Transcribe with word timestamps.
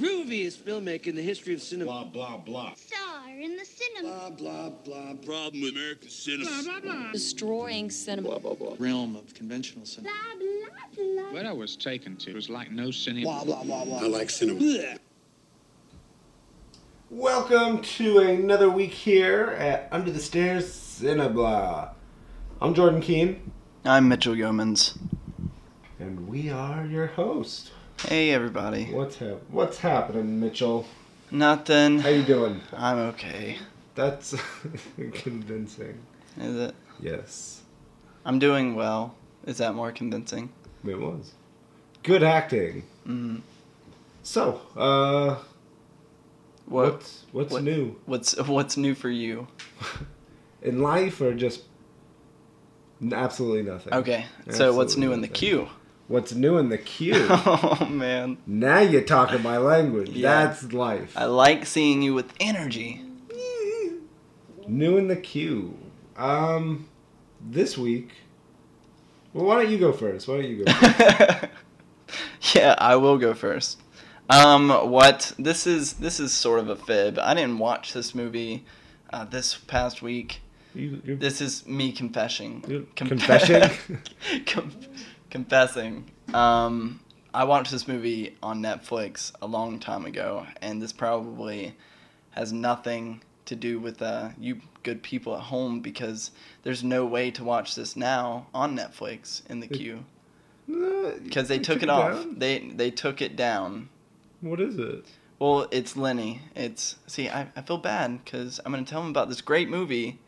grooviest 0.00 0.56
filmmaker 0.58 1.08
in 1.08 1.16
the 1.16 1.22
history 1.22 1.52
of 1.52 1.60
cinema. 1.60 1.90
Blah, 1.90 2.04
blah, 2.04 2.36
blah. 2.38 2.74
Star 2.74 3.28
in 3.28 3.56
the 3.56 3.64
cinema. 3.64 4.30
Blah, 4.30 4.70
blah, 4.70 4.70
blah. 4.70 5.14
Problem 5.24 5.62
with 5.62 5.72
American 5.72 6.08
cinema. 6.08 7.10
destroying 7.12 7.90
cinema. 7.90 8.38
realm 8.78 9.14
of 9.16 9.34
conventional 9.34 9.84
cinema. 9.84 10.14
Blah, 10.38 10.74
blah, 10.96 11.22
blah. 11.22 11.32
Where 11.32 11.46
I 11.46 11.52
was 11.52 11.76
taken 11.76 12.16
to 12.16 12.34
was 12.34 12.48
like 12.48 12.70
no 12.70 12.90
cinema. 12.90 13.26
Blah, 13.26 13.44
blah, 13.44 13.64
blah, 13.64 13.84
blah. 13.84 13.98
I 13.98 14.06
like 14.06 14.30
cinema. 14.30 14.58
Blech. 14.58 14.98
Welcome 17.10 17.82
to 17.82 18.20
another 18.20 18.70
week 18.70 18.92
here 18.92 19.56
at 19.58 19.88
Under 19.90 20.10
the 20.10 20.20
Stairs 20.20 20.64
Cineblah. 20.66 21.92
I'm 22.62 22.72
Jordan 22.72 23.00
Keene, 23.00 23.52
I'm 23.84 24.08
Mitchell 24.08 24.34
Yeomans. 24.34 24.96
and 25.98 26.28
we 26.28 26.48
are 26.48 26.86
your 26.86 27.08
host. 27.08 27.72
Hey 28.06 28.30
everybody. 28.32 28.86
What's 28.86 29.16
hap- 29.16 29.42
What's 29.50 29.78
happening, 29.78 30.40
Mitchell? 30.40 30.86
Nothing. 31.30 31.98
How 32.00 32.08
you 32.08 32.22
doing? 32.22 32.60
I'm 32.76 32.98
okay. 33.10 33.58
That's 33.94 34.34
convincing. 35.12 35.98
Is 36.38 36.56
it? 36.56 36.74
Yes, 37.00 37.62
I'm 38.24 38.38
doing 38.38 38.74
well. 38.74 39.14
Is 39.46 39.58
that 39.58 39.74
more 39.74 39.92
convincing? 39.92 40.50
it 40.86 40.98
was. 40.98 41.32
Good 42.02 42.22
acting. 42.22 42.84
Mm. 43.06 43.40
So, 44.22 44.60
uh, 44.76 45.36
What, 46.66 46.92
what's 46.92 47.24
what's 47.32 47.52
what- 47.52 47.62
new 47.62 47.96
what's 48.06 48.36
what's 48.38 48.76
new 48.76 48.94
for 48.94 49.10
you? 49.10 49.46
in 50.62 50.82
life, 50.82 51.20
or 51.20 51.34
just 51.34 51.62
absolutely 53.12 53.62
nothing? 53.70 53.92
Okay. 53.94 54.26
So 54.50 54.72
what's 54.74 54.92
Absolutely 54.94 55.06
new 55.06 55.12
in 55.12 55.20
the 55.20 55.28
queue? 55.28 55.68
What's 56.10 56.32
new 56.34 56.58
in 56.58 56.70
the 56.70 56.76
queue? 56.76 57.14
oh 57.30 57.86
man. 57.88 58.38
now 58.44 58.80
you're 58.80 59.02
talking 59.02 59.44
my 59.44 59.58
language. 59.58 60.08
Yeah. 60.08 60.46
That's 60.46 60.72
life. 60.72 61.12
I 61.16 61.26
like 61.26 61.66
seeing 61.66 62.02
you 62.02 62.14
with 62.14 62.34
energy. 62.40 63.04
New 64.66 64.96
in 64.96 65.06
the 65.06 65.14
queue. 65.14 65.78
Um, 66.16 66.88
this 67.40 67.78
week. 67.78 68.10
Well, 69.32 69.46
why 69.46 69.62
don't 69.62 69.70
you 69.70 69.78
go 69.78 69.92
first? 69.92 70.26
Why 70.26 70.38
don't 70.42 70.50
you 70.50 70.64
go? 70.64 70.72
First? 70.72 71.44
yeah, 72.56 72.74
I 72.78 72.96
will 72.96 73.16
go 73.16 73.32
first. 73.32 73.80
Um, 74.28 74.68
what 74.90 75.32
this 75.38 75.64
is 75.64 75.92
this 75.92 76.18
is 76.18 76.32
sort 76.32 76.58
of 76.58 76.68
a 76.68 76.74
fib. 76.74 77.20
I 77.20 77.34
didn't 77.34 77.60
watch 77.60 77.92
this 77.92 78.16
movie 78.16 78.64
uh, 79.12 79.26
this 79.26 79.54
past 79.54 80.02
week. 80.02 80.40
you, 80.74 81.00
This 81.04 81.40
is 81.40 81.64
me 81.68 81.92
confessing. 81.92 82.64
You're 82.66 82.82
Conf- 82.96 83.10
confessing? 83.10 83.98
confessing. 85.30 86.10
Um, 86.34 87.00
I 87.32 87.44
watched 87.44 87.70
this 87.70 87.86
movie 87.88 88.36
on 88.42 88.60
Netflix 88.60 89.32
a 89.40 89.46
long 89.46 89.78
time 89.78 90.04
ago, 90.04 90.46
and 90.60 90.82
this 90.82 90.92
probably 90.92 91.76
has 92.32 92.52
nothing 92.52 93.22
to 93.46 93.56
do 93.56 93.80
with 93.80 94.00
uh, 94.02 94.30
you 94.38 94.60
good 94.82 95.02
people 95.02 95.34
at 95.36 95.42
home 95.42 95.80
because 95.80 96.30
there's 96.62 96.82
no 96.84 97.04
way 97.04 97.30
to 97.32 97.44
watch 97.44 97.74
this 97.74 97.96
now 97.96 98.46
on 98.54 98.76
Netflix 98.76 99.42
in 99.50 99.60
the 99.60 99.66
It- 99.66 99.72
queue 99.76 100.04
Uh, 100.72 101.12
because 101.24 101.48
they 101.48 101.56
you 101.56 101.62
took 101.64 101.82
it 101.82 101.90
off. 101.90 102.14
down? 102.14 102.38
They 102.38 102.58
they 102.60 102.90
took 102.90 103.20
it 103.20 103.34
down. 103.36 103.88
What 104.40 104.60
is 104.60 104.78
it? 104.78 105.04
Well, 105.38 105.66
it's 105.70 105.96
Lenny. 105.96 106.42
It's 106.54 106.96
see, 107.06 107.28
I, 107.28 107.48
I 107.56 107.62
feel 107.62 107.78
bad 107.78 108.24
because 108.24 108.60
I'm 108.64 108.72
gonna 108.72 108.84
tell 108.84 109.00
them 109.02 109.10
about 109.10 109.28
this 109.28 109.40
great 109.40 109.68
movie, 109.68 110.18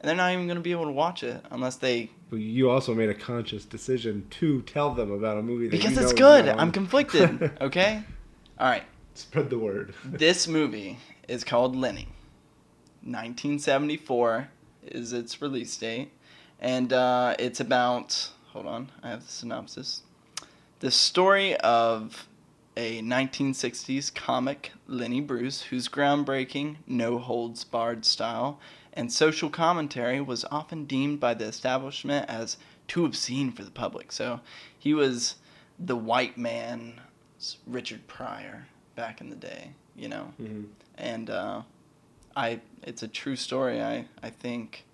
and 0.00 0.08
they're 0.08 0.16
not 0.16 0.32
even 0.32 0.46
gonna 0.46 0.60
be 0.60 0.70
able 0.72 0.84
to 0.86 0.92
watch 0.92 1.22
it 1.24 1.44
unless 1.50 1.76
they 1.76 2.10
you 2.32 2.70
also 2.70 2.94
made 2.94 3.08
a 3.08 3.14
conscious 3.14 3.64
decision 3.64 4.26
to 4.30 4.62
tell 4.62 4.94
them 4.94 5.10
about 5.10 5.38
a 5.38 5.42
movie 5.42 5.68
that 5.68 5.76
because 5.76 5.96
it's 5.96 6.12
good. 6.12 6.48
I'm 6.48 6.72
conflicted. 6.72 7.52
Okay, 7.60 8.02
all 8.58 8.68
right. 8.68 8.84
Spread 9.14 9.50
the 9.50 9.58
word. 9.58 9.94
This 10.04 10.46
movie 10.46 10.98
is 11.26 11.44
called 11.44 11.74
Lenny. 11.74 12.08
1974 13.02 14.48
is 14.86 15.12
its 15.12 15.40
release 15.40 15.76
date, 15.76 16.10
and 16.60 16.92
uh, 16.92 17.34
it's 17.38 17.60
about. 17.60 18.30
Hold 18.52 18.66
on, 18.66 18.92
I 19.02 19.10
have 19.10 19.26
the 19.26 19.32
synopsis. 19.32 20.02
The 20.80 20.90
story 20.90 21.56
of 21.56 22.28
a 22.76 23.02
1960s 23.02 24.14
comic, 24.14 24.72
Lenny 24.86 25.20
Bruce, 25.20 25.62
whose 25.62 25.88
groundbreaking, 25.88 26.76
no 26.86 27.18
holds 27.18 27.64
barred 27.64 28.04
style 28.04 28.60
and 28.92 29.12
social 29.12 29.50
commentary 29.50 30.20
was 30.20 30.44
often 30.50 30.84
deemed 30.84 31.20
by 31.20 31.34
the 31.34 31.44
establishment 31.44 32.28
as 32.28 32.56
too 32.86 33.04
obscene 33.04 33.52
for 33.52 33.62
the 33.64 33.70
public. 33.70 34.12
So 34.12 34.40
he 34.78 34.94
was 34.94 35.36
the 35.78 35.96
white 35.96 36.36
man, 36.36 37.00
Richard 37.66 38.06
Pryor 38.06 38.66
back 38.96 39.20
in 39.20 39.30
the 39.30 39.36
day, 39.36 39.70
you 39.96 40.08
know? 40.08 40.32
Mhm. 40.40 40.66
And 40.96 41.30
uh, 41.30 41.62
I, 42.36 42.60
it's 42.82 43.02
a 43.02 43.08
true 43.08 43.36
story, 43.36 43.80
I, 43.80 44.06
I 44.22 44.30
think. 44.30 44.84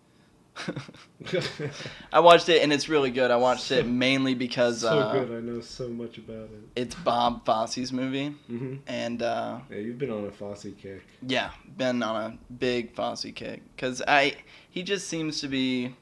I 2.12 2.20
watched 2.20 2.48
it 2.48 2.62
and 2.62 2.72
it's 2.72 2.88
really 2.88 3.10
good. 3.10 3.30
I 3.30 3.36
watched 3.36 3.70
it 3.70 3.86
mainly 3.86 4.34
because 4.34 4.80
so 4.80 4.88
uh, 5.00 5.12
good. 5.24 5.36
I 5.36 5.40
know 5.40 5.60
so 5.60 5.88
much 5.88 6.18
about 6.18 6.48
it. 6.50 6.60
it's 6.76 6.94
Bob 6.94 7.44
Fosse's 7.44 7.92
movie, 7.92 8.28
hmm 8.46 8.76
and 8.86 9.22
uh, 9.22 9.58
Yeah, 9.70 9.78
you've 9.78 9.98
been 9.98 10.10
on 10.10 10.24
a 10.26 10.30
Fosse 10.30 10.66
kick. 10.80 11.02
yeah, 11.26 11.50
been 11.76 12.02
on 12.02 12.16
a 12.32 12.52
big 12.52 12.94
Fosse 12.94 13.26
kick 13.34 13.62
because 13.74 14.02
I 14.06 14.36
he 14.70 14.82
just 14.82 15.08
seems 15.08 15.40
to 15.40 15.48
be 15.48 15.94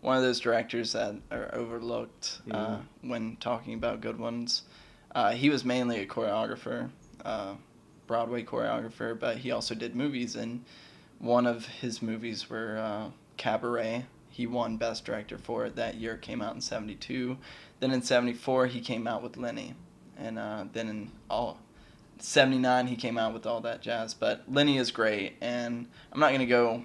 one 0.00 0.16
of 0.16 0.22
those 0.22 0.40
directors 0.40 0.92
that 0.92 1.14
are 1.30 1.54
overlooked 1.54 2.40
uh, 2.50 2.78
when 3.02 3.36
talking 3.36 3.74
about 3.74 4.00
good 4.00 4.18
ones. 4.18 4.62
Uh, 5.14 5.32
he 5.32 5.50
was 5.50 5.64
mainly 5.64 6.00
a 6.00 6.06
choreographer, 6.06 6.90
uh, 7.24 7.54
Broadway 8.06 8.42
choreographer, 8.42 9.18
but 9.18 9.38
he 9.38 9.50
also 9.50 9.74
did 9.74 9.94
movies, 9.94 10.34
and 10.34 10.64
one 11.18 11.46
of 11.46 11.66
his 11.66 12.00
movies 12.02 12.48
were 12.50 12.78
uh, 12.78 13.10
Cabaret. 13.42 14.06
He 14.30 14.46
won 14.46 14.76
Best 14.76 15.04
Director 15.04 15.36
for 15.36 15.66
it 15.66 15.74
that 15.74 15.96
year. 15.96 16.16
Came 16.16 16.40
out 16.40 16.54
in 16.54 16.60
'72. 16.60 17.36
Then 17.80 17.90
in 17.90 18.00
'74 18.00 18.68
he 18.68 18.80
came 18.80 19.08
out 19.08 19.20
with 19.20 19.36
Lenny, 19.36 19.74
and 20.16 20.38
uh, 20.38 20.64
then 20.72 20.88
in 20.88 21.10
all 21.28 21.58
79 22.18 22.86
he 22.86 22.94
came 22.94 23.18
out 23.18 23.34
with 23.34 23.46
all 23.46 23.60
that 23.62 23.82
jazz 23.82 24.14
but 24.14 24.44
lenny 24.46 24.78
is 24.78 24.92
great 24.92 25.34
and 25.40 25.88
i'm 26.12 26.20
not 26.20 26.28
going 26.28 26.38
to 26.38 26.46
go 26.46 26.84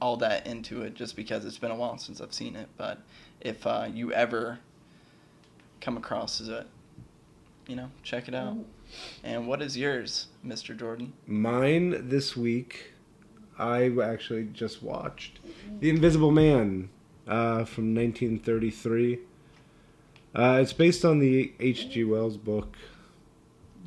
all 0.00 0.16
that 0.18 0.46
into 0.46 0.82
it 0.82 0.94
just 0.94 1.16
because 1.16 1.44
it's 1.44 1.58
been 1.58 1.72
a 1.72 1.74
while 1.74 1.98
since 1.98 2.20
i've 2.20 2.32
seen 2.32 2.54
it 2.54 2.68
but 2.76 3.00
if 3.40 3.66
uh, 3.66 3.88
you 3.92 4.12
ever 4.12 4.60
come 5.80 5.96
across 5.96 6.40
it 6.40 6.66
you 7.66 7.74
know 7.74 7.90
check 8.04 8.28
it 8.28 8.36
out 8.36 8.56
and 9.24 9.48
what 9.48 9.60
is 9.60 9.76
yours 9.76 10.28
mr 10.46 10.78
jordan 10.78 11.12
Mine 11.26 12.08
this 12.08 12.36
week, 12.36 12.92
I 13.58 13.90
actually 14.02 14.44
just 14.52 14.82
watched 14.82 15.40
The 15.80 15.90
Invisible 15.90 16.30
Man 16.30 16.90
uh, 17.26 17.64
from 17.64 17.94
1933. 17.94 19.18
Uh, 20.34 20.58
it's 20.62 20.72
based 20.72 21.04
on 21.04 21.18
the 21.18 21.52
H.G. 21.58 22.04
Wells 22.04 22.36
book, 22.36 22.76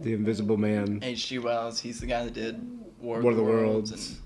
The 0.01 0.13
Invisible 0.13 0.57
Man, 0.57 0.99
hg 0.99 1.39
wells 1.41 1.79
he's 1.79 1.99
the 1.99 2.07
guy 2.07 2.25
that 2.25 2.33
did 2.33 2.59
war, 2.99 3.21
War 3.21 3.31
of 3.31 3.37
the 3.37 3.43
Worlds, 3.43 3.91
Worlds. 3.91 4.19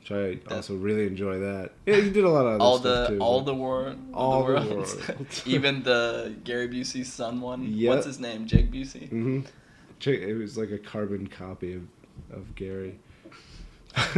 which 0.00 0.12
I 0.12 0.38
also 0.54 0.76
really 0.76 1.06
enjoy 1.06 1.38
that. 1.40 1.72
Yeah, 1.84 1.96
he 1.96 2.10
did 2.10 2.24
a 2.24 2.30
lot 2.30 2.46
of 2.46 2.54
other 2.54 2.62
all 2.64 2.78
stuff 2.78 3.08
the 3.10 3.16
too. 3.16 3.20
all 3.20 3.40
the 3.42 3.54
war 3.54 3.94
All 4.14 4.46
the 4.46 4.60
the 4.60 4.74
worlds. 4.74 5.08
worlds. 5.08 5.42
even 5.46 5.82
the 5.82 6.34
gary 6.44 6.68
busey's 6.68 7.12
son 7.12 7.40
one 7.40 7.64
Yep. 7.66 7.88
what's 7.94 8.06
his 8.06 8.20
name 8.20 8.46
jake 8.46 8.70
busey 8.70 9.10
Mm-hmm. 9.10 9.40
It 10.10 10.36
was 10.38 10.56
like 10.56 10.70
a 10.70 10.78
carbon 10.78 11.26
copy 11.26 11.72
of, 11.74 11.82
of 12.30 12.54
Gary. 12.54 12.98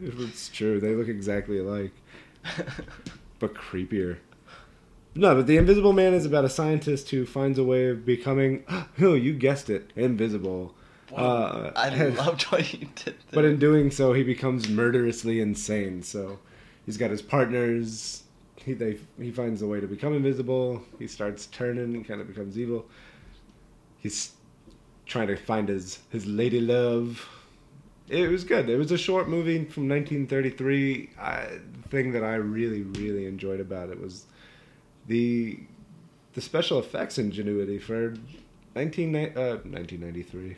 it's 0.00 0.48
true. 0.48 0.80
They 0.80 0.94
look 0.94 1.08
exactly 1.08 1.58
alike, 1.58 1.92
but 3.38 3.54
creepier. 3.54 4.18
No, 5.14 5.34
but 5.34 5.46
the 5.46 5.56
Invisible 5.56 5.92
Man 5.92 6.14
is 6.14 6.24
about 6.24 6.44
a 6.44 6.48
scientist 6.48 7.10
who 7.10 7.26
finds 7.26 7.58
a 7.58 7.64
way 7.64 7.88
of 7.88 8.06
becoming, 8.06 8.64
oh, 9.00 9.14
you 9.14 9.34
guessed 9.34 9.68
it, 9.68 9.90
invisible. 9.96 10.74
Uh, 11.14 11.72
i 11.74 11.88
and- 11.92 12.16
loved 12.16 12.42
what 12.44 12.72
you 12.72 12.86
did 12.94 13.04
there. 13.04 13.14
But 13.32 13.44
in 13.44 13.58
doing 13.58 13.90
so, 13.90 14.12
he 14.12 14.22
becomes 14.22 14.68
murderously 14.68 15.40
insane. 15.40 16.02
So 16.02 16.38
he's 16.86 16.96
got 16.96 17.10
his 17.10 17.22
partners. 17.22 18.22
He 18.56 18.74
they 18.74 18.98
he 19.18 19.30
finds 19.30 19.62
a 19.62 19.66
way 19.66 19.80
to 19.80 19.86
become 19.86 20.14
invisible. 20.14 20.82
He 20.98 21.06
starts 21.06 21.46
turning 21.46 21.94
and 21.96 22.06
kind 22.06 22.20
of 22.20 22.28
becomes 22.28 22.58
evil. 22.58 22.86
He's 23.98 24.32
trying 25.06 25.28
to 25.28 25.36
find 25.36 25.68
his 25.68 25.98
his 26.10 26.26
lady 26.26 26.60
love. 26.60 27.26
It 28.10 28.28
was 28.28 28.44
good. 28.44 28.68
It 28.68 28.76
was 28.76 28.90
a 28.92 28.98
short 28.98 29.28
movie 29.28 29.64
from 29.64 29.88
1933. 29.88 31.10
I, 31.18 31.46
the 31.82 31.88
thing 31.88 32.12
that 32.12 32.24
I 32.24 32.34
really 32.34 32.82
really 32.82 33.26
enjoyed 33.26 33.60
about 33.60 33.88
it 33.88 34.00
was 34.00 34.26
the 35.06 35.58
the 36.34 36.40
special 36.40 36.78
effects 36.78 37.18
ingenuity 37.18 37.78
for 37.78 38.14
19, 38.76 39.16
uh, 39.16 39.58
1993 39.64 40.56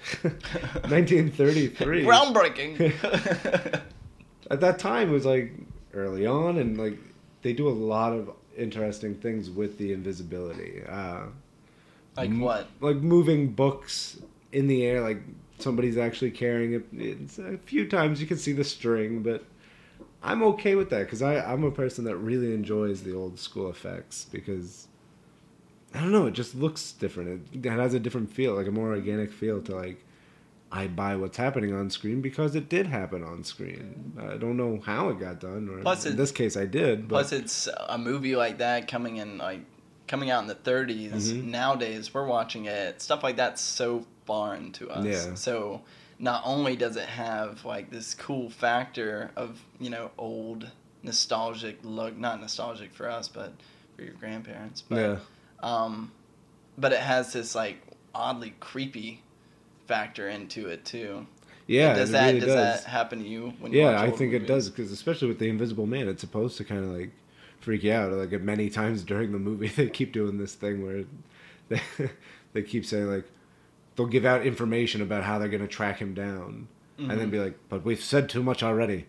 1933 0.91 2.05
groundbreaking 2.05 2.93
at 4.51 4.61
that 4.61 4.79
time 4.79 5.09
it 5.09 5.13
was 5.13 5.25
like 5.25 5.55
early 5.95 6.27
on 6.27 6.59
and 6.59 6.77
like 6.77 6.99
they 7.41 7.55
do 7.55 7.67
a 7.67 7.71
lot 7.71 8.13
of 8.13 8.31
interesting 8.55 9.15
things 9.15 9.49
with 9.49 9.79
the 9.79 9.95
invisibility 9.95 10.83
uh 10.87 11.23
like 12.17 12.31
what 12.35 12.69
like 12.81 12.97
moving 12.97 13.49
books 13.49 14.19
in 14.53 14.67
the 14.67 14.85
air, 14.85 15.01
like 15.01 15.23
somebody's 15.63 15.97
actually 15.97 16.31
carrying 16.33 16.75
it. 16.75 16.85
It's 16.93 17.39
a 17.39 17.59
few 17.59 17.89
times 17.89 18.21
you 18.21 18.27
can 18.27 18.37
see 18.39 18.53
the 18.53 18.65
string, 18.65 19.23
but 19.23 19.45
I'm 20.23 20.43
okay 20.45 20.75
with 20.75 20.91
that 20.91 21.01
because 21.05 21.23
I'm 21.23 21.65
a 21.65 21.71
person 21.71 22.05
that 22.05 22.17
really 22.17 22.55
enjoys 22.55 23.03
the 23.03 23.15
old 23.15 23.39
school 23.39 23.71
effects 23.71 24.27
because 24.31 24.89
I 25.95 26.01
don't 26.01 26.13
know, 26.13 26.27
it 26.27 26.33
just 26.35 26.55
looks 26.55 26.93
different. 26.93 27.49
It, 27.55 27.67
it 27.67 27.71
has 27.71 27.93
a 27.95 28.01
different 28.01 28.33
feel, 28.33 28.55
like 28.55 28.67
a 28.67 28.71
more 28.71 28.91
organic 28.91 29.33
feel 29.33 29.61
to 29.63 29.75
like. 29.75 30.05
I 30.75 30.87
buy 30.87 31.17
what's 31.17 31.37
happening 31.37 31.75
on 31.75 31.91
screen 31.91 32.23
because 32.23 32.55
it 32.55 32.71
did 32.71 32.87
happen 32.87 33.23
on 33.23 33.45
screen. 33.45 34.15
I 34.19 34.39
don't 34.39 34.57
know 34.57 34.81
how 34.83 35.11
it 35.11 35.21
got 35.21 35.39
done, 35.39 35.69
or 35.69 35.83
Plus 35.83 36.07
in 36.07 36.15
it- 36.15 36.17
this 36.17 36.33
case, 36.33 36.57
I 36.57 36.65
did. 36.65 37.09
But 37.09 37.17
Plus, 37.29 37.33
it's 37.33 37.69
a 37.91 37.99
movie 37.99 38.37
like 38.37 38.57
that 38.59 38.89
coming 38.89 39.19
in 39.19 39.37
like 39.37 39.61
coming 40.09 40.31
out 40.31 40.41
in 40.41 40.49
the 40.49 40.55
30s. 40.55 41.31
Mhm. 41.31 41.45
Nowadays, 41.45 42.15
we're 42.15 42.25
watching 42.27 42.65
it. 42.65 43.03
Stuff 43.03 43.23
like 43.23 43.37
that's 43.37 43.61
so 43.61 44.07
foreign 44.25 44.73
to 44.73 44.91
us. 44.91 45.05
Yeah. 45.05 45.35
So 45.35 45.83
not 46.19 46.43
only 46.45 46.77
does 46.77 46.97
it 46.97 47.09
have 47.09 47.65
like 47.65 47.91
this 47.91 48.15
cool 48.15 48.49
factor 48.49 49.31
of 49.37 49.61
you 49.81 49.91
know 49.91 50.11
old 50.19 50.71
nostalgic 51.03 51.79
look, 51.83 52.17
not 52.17 52.41
nostalgic 52.41 52.93
for 52.93 53.11
us, 53.11 53.29
but 53.29 53.53
for 53.97 54.03
your 54.03 54.15
grandparents. 54.15 54.83
But 54.83 54.97
yeah, 54.97 55.19
um, 55.63 56.13
but 56.79 56.93
it 56.93 57.01
has 57.01 57.33
this 57.33 57.55
like 57.55 57.79
oddly 58.15 58.55
creepy 58.61 59.23
factor 59.87 60.29
into 60.29 60.69
it 60.69 60.85
too. 60.85 61.27
yeah, 61.67 61.95
does 61.95 62.11
that 62.13 62.27
really 62.27 62.41
does, 62.41 62.49
does. 62.49 62.85
that 62.85 62.91
happen 62.91 63.19
to 63.21 63.29
you 63.29 63.53
when 63.59 63.73
you 63.73 63.81
Yeah, 63.81 64.01
I 64.01 64.11
think 64.11 64.33
it 64.33 64.47
does 64.47 64.71
because 64.71 64.93
especially 64.93 65.29
with 65.29 65.39
the 65.39 65.49
Invisible 65.49 65.87
Man, 65.87 66.09
it's 66.09 66.21
supposed 66.21 66.57
to 66.59 66.65
kind 66.65 66.85
of 66.85 66.91
like 66.91 67.11
freak 67.61 67.83
you 67.83 67.93
out. 67.93 68.13
Like 68.13 68.41
many 68.41 68.71
times 68.81 69.03
during 69.03 69.33
the 69.33 69.39
movie, 69.39 69.69
they 69.69 69.89
keep 69.89 70.13
doing 70.13 70.39
this 70.39 70.55
thing 70.55 70.85
where 70.85 71.05
they 71.69 71.81
they 72.53 72.63
keep 72.63 72.85
saying 72.85 73.09
like 73.09 73.25
they'll 73.97 74.07
give 74.07 74.25
out 74.25 74.45
information 74.47 75.03
about 75.03 75.25
how 75.25 75.39
they're 75.39 75.49
gonna 75.49 75.67
track 75.69 75.99
him 75.99 76.15
down, 76.15 76.69
and 76.99 77.11
then 77.11 77.31
be 77.31 77.39
like, 77.39 77.59
"But 77.69 77.85
we've 77.85 78.03
said 78.03 78.29
too 78.29 78.43
much 78.43 78.63
already." 78.63 79.07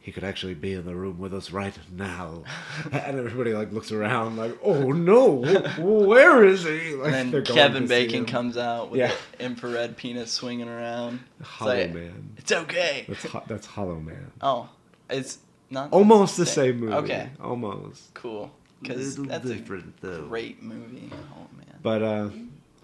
He 0.00 0.10
could 0.10 0.24
actually 0.24 0.54
be 0.54 0.72
in 0.72 0.84
the 0.84 0.96
room 0.96 1.20
with 1.20 1.32
us 1.32 1.52
right 1.52 1.78
now, 1.96 2.42
and 2.92 3.18
everybody 3.20 3.52
like 3.52 3.70
looks 3.72 3.92
around 3.92 4.36
like, 4.36 4.58
"Oh 4.62 4.90
no, 4.90 5.44
where 5.78 6.44
is 6.44 6.64
he?" 6.64 6.94
Like 6.96 7.12
And 7.14 7.32
then 7.32 7.44
Kevin 7.44 7.86
Bacon 7.86 8.26
comes 8.26 8.56
out 8.56 8.90
with 8.90 8.98
Yeah. 8.98 9.12
the 9.38 9.44
infrared 9.44 9.96
penis 9.96 10.32
swinging 10.32 10.68
around. 10.68 11.20
It's 11.38 11.48
Hollow 11.48 11.76
like, 11.76 11.94
Man. 11.94 12.34
It's 12.36 12.50
okay. 12.50 13.04
That's 13.08 13.24
ho- 13.26 13.44
that's 13.46 13.66
Hollow 13.66 14.00
Man. 14.00 14.32
Oh, 14.40 14.68
it's 15.08 15.38
not 15.70 15.92
Almost 15.92 16.36
the 16.36 16.46
same 16.46 16.80
movie. 16.80 16.94
Okay, 16.94 17.30
almost. 17.40 18.12
cool. 18.14 18.50
Because 18.82 19.14
that's 19.14 19.46
different, 19.48 19.94
a 20.02 20.06
though. 20.06 20.26
great 20.26 20.60
movie. 20.64 21.10
Oh 21.12 21.46
man. 21.56 21.78
But 21.80 22.02
uh, 22.02 22.28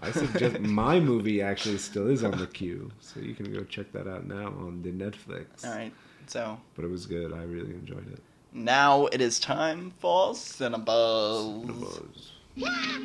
I 0.00 0.12
suggest 0.12 0.60
my 0.60 1.00
movie 1.00 1.42
actually 1.42 1.78
still 1.78 2.08
is 2.08 2.22
on 2.22 2.38
the 2.38 2.46
queue, 2.46 2.90
so 3.00 3.20
you 3.20 3.34
can 3.34 3.52
go 3.52 3.64
check 3.64 3.90
that 3.92 4.06
out 4.06 4.26
now 4.26 4.46
on 4.46 4.80
the 4.82 4.90
Netflix. 4.92 5.64
All 5.64 5.72
right. 5.74 5.92
So 6.26 6.60
But 6.76 6.84
it 6.84 6.90
was 6.90 7.06
good. 7.06 7.32
I 7.32 7.42
really 7.42 7.72
enjoyed 7.74 8.06
it. 8.12 8.20
now 8.52 9.06
it 9.06 9.20
is 9.20 9.40
time 9.40 9.92
for 9.98 10.32
Cinnabuzz. 10.32 11.66
Buzz. 11.66 12.32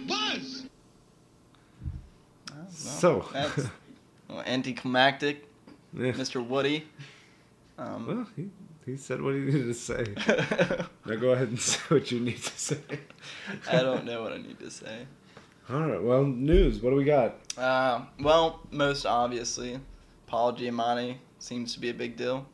Buzz! 0.08 0.64
So, 2.70 3.26
that's 3.34 3.68
well, 4.28 4.42
anticlimactic, 4.46 5.48
yeah. 5.94 6.12
Mr. 6.12 6.46
Woody. 6.46 6.88
Um, 7.78 8.08
well, 8.08 8.28
he, 8.36 8.50
he 8.86 8.98
said 8.98 9.22
what 9.22 9.36
he 9.36 9.42
needed 9.42 9.66
to 9.66 9.74
say. 9.74 10.06
Now 11.06 11.16
go 11.18 11.32
ahead 11.32 11.50
and 11.50 11.60
say 11.60 11.80
what 11.90 12.10
you 12.12 12.20
need 12.22 12.42
to 12.42 12.58
say. 12.58 12.78
I 13.70 13.82
don't 13.82 14.06
know 14.06 14.22
what 14.24 14.32
I 14.32 14.38
need 14.38 14.58
to 14.60 14.72
say. 14.72 15.06
All 15.70 15.82
right. 15.82 16.02
Well, 16.02 16.26
news. 16.26 16.82
What 16.82 16.90
do 16.90 16.96
we 16.96 17.06
got? 17.06 17.36
Uh, 17.58 18.02
well, 18.20 18.62
most 18.72 19.06
obviously, 19.06 19.80
Paul 20.28 20.54
Giamatti 20.54 21.18
seems 21.40 21.74
to 21.74 21.80
be 21.80 21.90
a 21.90 21.94
big 21.94 22.18
deal. 22.18 22.46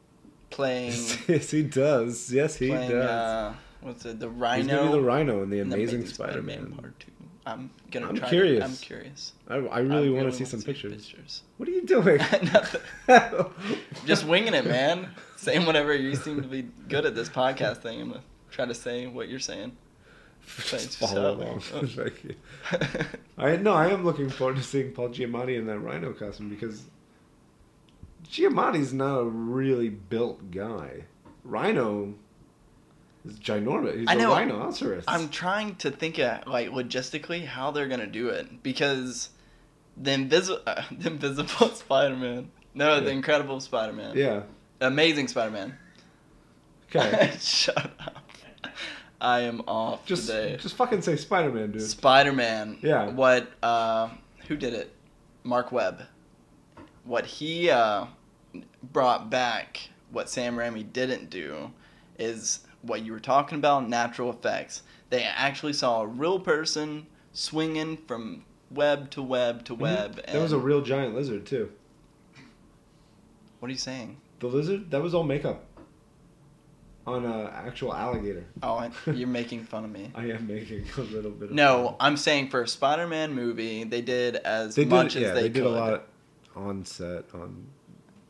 Playing, 0.50 0.94
yes, 1.28 1.52
he 1.52 1.62
does. 1.62 2.32
Yes, 2.34 2.56
he 2.56 2.70
playing, 2.70 2.90
does. 2.90 3.06
uh, 3.06 3.54
what's 3.82 4.04
it, 4.06 4.20
the 4.20 4.30
Rhino. 4.30 4.64
He's 4.64 4.72
gonna 4.72 4.88
be 4.88 4.92
the 4.94 5.02
Rhino 5.02 5.44
in 5.44 5.50
the 5.52 5.60
in 5.60 5.70
the 5.70 5.76
Amazing 5.76 6.08
Spider-Man. 6.08 6.72
Part 6.72 7.00
Two. 7.00 7.12
I'm 7.46 7.70
gonna 7.92 8.10
I'm 8.10 8.16
try. 8.16 8.30
curious. 8.30 8.60
To, 8.60 8.66
I'm 8.66 8.76
curious. 8.76 9.34
I, 9.48 9.56
I 9.56 9.80
really 9.80 10.10
want 10.10 10.30
to 10.30 10.36
see 10.36 10.46
some 10.46 10.62
pictures. 10.62 11.06
pictures. 11.06 11.44
What 11.58 11.70
are 11.70 11.72
you 11.72 11.86
doing? 11.86 12.20
Just 14.06 14.26
winging 14.26 14.54
it, 14.54 14.66
man. 14.66 15.10
Saying 15.38 15.66
whatever. 15.66 15.96
You 15.96 16.16
seem 16.16 16.42
to 16.42 16.48
be 16.48 16.64
good 16.88 17.06
at 17.06 17.16
this 17.16 17.30
podcast 17.30 17.78
thing. 17.78 18.02
I'm 18.02 18.10
gonna 18.10 18.24
try 18.52 18.66
to 18.66 18.74
say 18.74 19.08
what 19.08 19.30
you're 19.30 19.40
saying. 19.40 19.76
Just 20.66 20.98
follow 20.98 21.36
along. 21.36 21.62
oh. 21.74 22.08
I 23.38 23.56
no, 23.58 23.74
I 23.74 23.88
am 23.90 24.04
looking 24.04 24.30
forward 24.30 24.58
to 24.58 24.64
seeing 24.64 24.92
Paul 24.92 25.10
Giamatti 25.10 25.58
in 25.58 25.68
that 25.68 25.80
Rhino 25.80 26.12
costume 26.14 26.50
because 26.50 26.86
Giamatti's 28.28 28.94
not 28.94 29.20
a 29.20 29.26
really 29.26 29.90
built 29.90 30.52
guy. 30.52 31.06
Rhino 31.44 32.14
is 33.26 33.40
ginormous. 33.40 34.00
He's 34.00 34.08
I 34.10 34.16
know. 34.16 34.32
a 34.32 34.36
rhinoceros. 34.36 35.04
I'm 35.08 35.30
trying 35.30 35.76
to 35.78 35.92
think 35.92 36.20
of 36.20 36.46
like 36.48 36.70
logistically 36.70 37.46
how 37.46 37.72
they're 37.72 37.88
gonna 37.88 38.08
do 38.08 38.30
it 38.30 38.62
because 38.62 39.30
the 39.98 40.12
invisible, 40.12 40.62
uh, 40.66 40.84
the 40.92 41.12
invisible 41.12 41.68
Spider-Man. 41.74 42.52
No, 42.74 43.00
the 43.00 43.12
Incredible 43.12 43.60
Spider-Man. 43.60 44.16
yeah. 44.16 44.44
Amazing 44.80 45.28
Spider-Man. 45.28 45.78
Okay. 46.88 47.34
Shut 47.40 47.78
up. 48.00 48.19
I 49.22 49.42
am 49.42 49.62
off 49.68 50.06
just 50.06 50.28
today. 50.28 50.58
just 50.60 50.76
fucking 50.76 51.02
say 51.02 51.16
Spider-Man, 51.16 51.72
dude. 51.72 51.82
Spider-Man. 51.82 52.78
Yeah. 52.82 53.10
What? 53.10 53.52
Uh, 53.62 54.10
who 54.48 54.56
did 54.56 54.74
it? 54.74 54.94
Mark 55.44 55.72
Webb. 55.72 56.04
What 57.04 57.26
he 57.26 57.70
uh, 57.70 58.06
brought 58.84 59.30
back, 59.30 59.90
what 60.12 60.30
Sam 60.30 60.56
Raimi 60.56 60.92
didn't 60.94 61.30
do, 61.30 61.72
is 62.18 62.62
what 62.82 63.02
you 63.04 63.12
were 63.12 63.20
talking 63.20 63.58
about: 63.58 63.90
natural 63.90 64.30
effects. 64.30 64.84
They 65.10 65.24
actually 65.24 65.74
saw 65.74 66.02
a 66.02 66.08
real 66.08 66.40
person 66.40 67.08
swinging 67.34 67.98
from 68.08 68.46
web 68.72 69.10
to 69.12 69.24
web 69.24 69.66
to 69.66 69.74
web. 69.76 70.18
Mhm. 70.18 70.32
That 70.32 70.42
was 70.42 70.52
a 70.52 70.60
real 70.60 70.82
giant 70.82 71.16
lizard 71.16 71.46
too. 71.46 71.72
What 73.60 73.70
are 73.70 73.72
you 73.72 73.78
saying? 73.78 74.18
The 74.40 74.48
lizard 74.48 74.92
that 74.92 75.02
was 75.02 75.14
all 75.14 75.24
makeup 75.24 75.66
on 77.08 77.26
an 77.26 77.48
actual 77.54 77.94
alligator. 77.94 78.46
Oh, 78.62 78.74
I- 78.76 78.92
you're 79.12 79.28
making 79.28 79.64
fun 79.64 79.84
of 79.86 79.92
me. 79.92 80.12
I 80.16 80.26
am 80.32 80.46
making 80.48 80.86
a 80.98 81.02
little 81.02 81.32
bit. 81.32 81.50
of 81.50 81.56
No, 81.56 81.96
I'm 82.00 82.18
saying 82.18 82.50
for 82.50 82.62
a 82.62 82.68
Spider-Man 82.68 83.34
movie, 83.34 83.84
they 83.84 84.02
did 84.02 84.36
as 84.38 84.76
they 84.76 84.86
much 84.86 85.14
did, 85.14 85.24
as 85.24 85.28
yeah, 85.30 85.34
they, 85.34 85.42
they, 85.44 85.50
did 85.50 85.64
could. 85.64 85.72
a 85.72 85.76
lot 85.76 86.08
on 86.56 86.86
set. 86.86 87.26
On, 87.34 87.66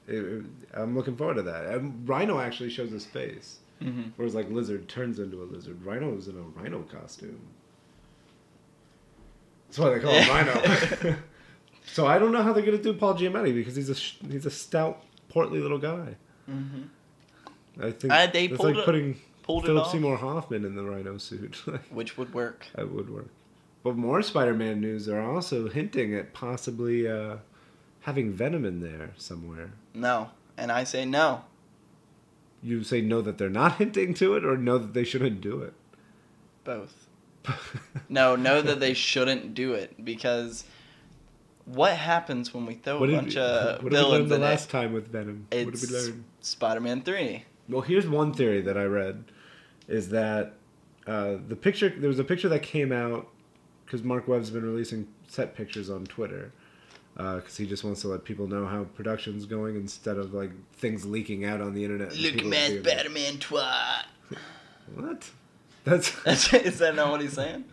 it, 0.08 0.15
it- 0.15 0.44
I'm 0.74 0.96
looking 0.96 1.15
forward 1.17 1.36
to 1.36 1.41
that. 1.44 1.65
And 1.67 2.08
Rhino 2.08 2.39
actually 2.39 2.70
shows 2.70 2.91
his 2.91 3.05
face, 3.05 3.60
Mhm. 3.82 4.12
whereas 4.15 4.36
like 4.36 4.50
lizard 4.50 4.88
turns 4.88 5.20
into 5.20 5.41
a 5.41 5.46
lizard. 5.46 5.84
Rhino 5.86 6.15
is 6.17 6.27
in 6.27 6.38
a 6.38 6.41
rhino 6.62 6.84
costume. 6.84 7.39
That's 9.67 9.79
why 9.79 9.89
they 9.91 10.00
call 10.00 10.12
him 10.13 10.29
Rhino. 10.29 11.15
so 11.86 12.08
I 12.08 12.17
don't 12.20 12.32
know 12.32 12.41
how 12.44 12.53
they're 12.53 12.65
gonna 12.65 12.77
do 12.77 12.94
Paul 12.94 13.15
Giamatti 13.15 13.53
because 13.53 13.75
he's 13.75 13.89
a 13.89 14.27
he's 14.27 14.46
a 14.46 14.51
stout, 14.51 15.03
portly 15.29 15.60
little 15.60 15.77
guy. 15.79 16.15
Mhm. 16.50 16.88
I 17.81 17.91
think 17.91 18.13
Uh, 18.13 18.27
they 18.27 18.45
it's 18.45 18.57
pulled 18.57 18.69
like 18.75 18.79
it- 18.79 18.86
putting 18.86 19.19
Pulled 19.43 19.65
Philip 19.65 19.88
Seymour 19.88 20.17
Hoffman 20.17 20.63
in 20.65 20.75
the 20.75 20.83
Rhino 20.83 21.17
suit. 21.17 21.55
which 21.89 22.17
would 22.17 22.33
work. 22.33 22.67
That 22.75 22.91
would 22.91 23.09
work. 23.09 23.29
But 23.83 23.95
more 23.95 24.21
Spider-Man 24.21 24.79
news 24.81 25.07
are 25.09 25.21
also 25.21 25.69
hinting 25.69 26.13
at 26.13 26.33
possibly 26.33 27.07
uh, 27.07 27.38
having 28.01 28.31
Venom 28.31 28.63
in 28.65 28.81
there 28.81 29.12
somewhere. 29.17 29.71
No, 29.95 30.29
and 30.57 30.71
I 30.71 30.83
say 30.83 31.03
no. 31.05 31.45
You 32.62 32.83
say 32.83 33.01
no 33.01 33.21
that 33.21 33.38
they're 33.38 33.50
not 33.50 33.77
hinting 33.77 34.13
to 34.15 34.36
it, 34.36 34.43
or 34.45 34.57
no 34.57 34.77
that 34.77 34.93
they 34.93 35.03
shouldn't 35.05 35.41
do 35.41 35.62
it. 35.62 35.74
Both. 36.63 37.07
No, 38.09 38.36
know 38.36 38.62
that 38.62 38.79
they 38.79 38.93
shouldn't 38.95 39.53
do 39.53 39.74
it 39.74 40.03
because 40.03 40.63
what 41.65 41.93
happens 41.93 42.53
when 42.53 42.65
we 42.65 42.74
throw 42.74 43.00
What 43.00 43.09
a 43.09 43.13
bunch 43.13 43.36
we, 43.36 43.41
of 43.41 43.83
what 43.83 43.91
did 43.91 43.91
we 43.91 43.98
learn 43.98 44.01
villains 44.27 44.29
the 44.29 44.38
last 44.39 44.69
it? 44.69 44.71
time 44.71 44.93
with 44.93 45.07
Venom? 45.09 45.45
what 45.50 45.57
did 45.57 45.65
we 45.67 45.71
It's 45.74 45.91
learn? 45.91 46.25
Spider-Man 46.41 47.01
Three. 47.03 47.45
Well, 47.70 47.82
here's 47.82 48.08
one 48.08 48.34
theory 48.34 48.62
that 48.62 48.78
I 48.78 48.86
read, 48.86 49.24
is 49.88 50.10
that 50.10 50.54
uh, 51.08 51.36
the 51.48 51.56
picture 51.56 51.90
there 51.90 52.10
was 52.10 52.20
a 52.20 52.24
picture 52.24 52.50
that 52.50 52.64
came 52.64 52.92
out 52.92 53.28
because 53.86 54.04
Mark 54.04 54.28
Webb's 54.28 54.50
been 54.50 54.66
releasing 54.66 55.08
set 55.28 55.56
pictures 55.56 55.90
on 55.90 56.06
Twitter 56.06 56.52
because 57.16 57.58
he 57.58 57.66
just 57.66 57.84
wants 57.84 58.02
to 58.02 58.08
let 58.08 58.24
people 58.24 58.48
know 58.48 58.66
how 58.66 58.86
production's 58.96 59.46
going 59.46 59.76
instead 59.76 60.18
of 60.18 60.34
like 60.34 60.52
things 60.74 61.06
leaking 61.06 61.44
out 61.46 61.62
on 61.62 61.74
the 61.74 61.84
internet. 61.84 62.16
Look, 62.16 62.46
man, 62.46 62.72
being 62.72 62.84
Spider-Man 62.84 63.38
twat. 63.38 64.06
What? 64.96 65.30
That's 65.84 66.12
Is 66.54 66.80
that 66.80 66.96
not 66.96 67.12
what 67.12 67.22
he's 67.22 67.34
saying? 67.34 67.66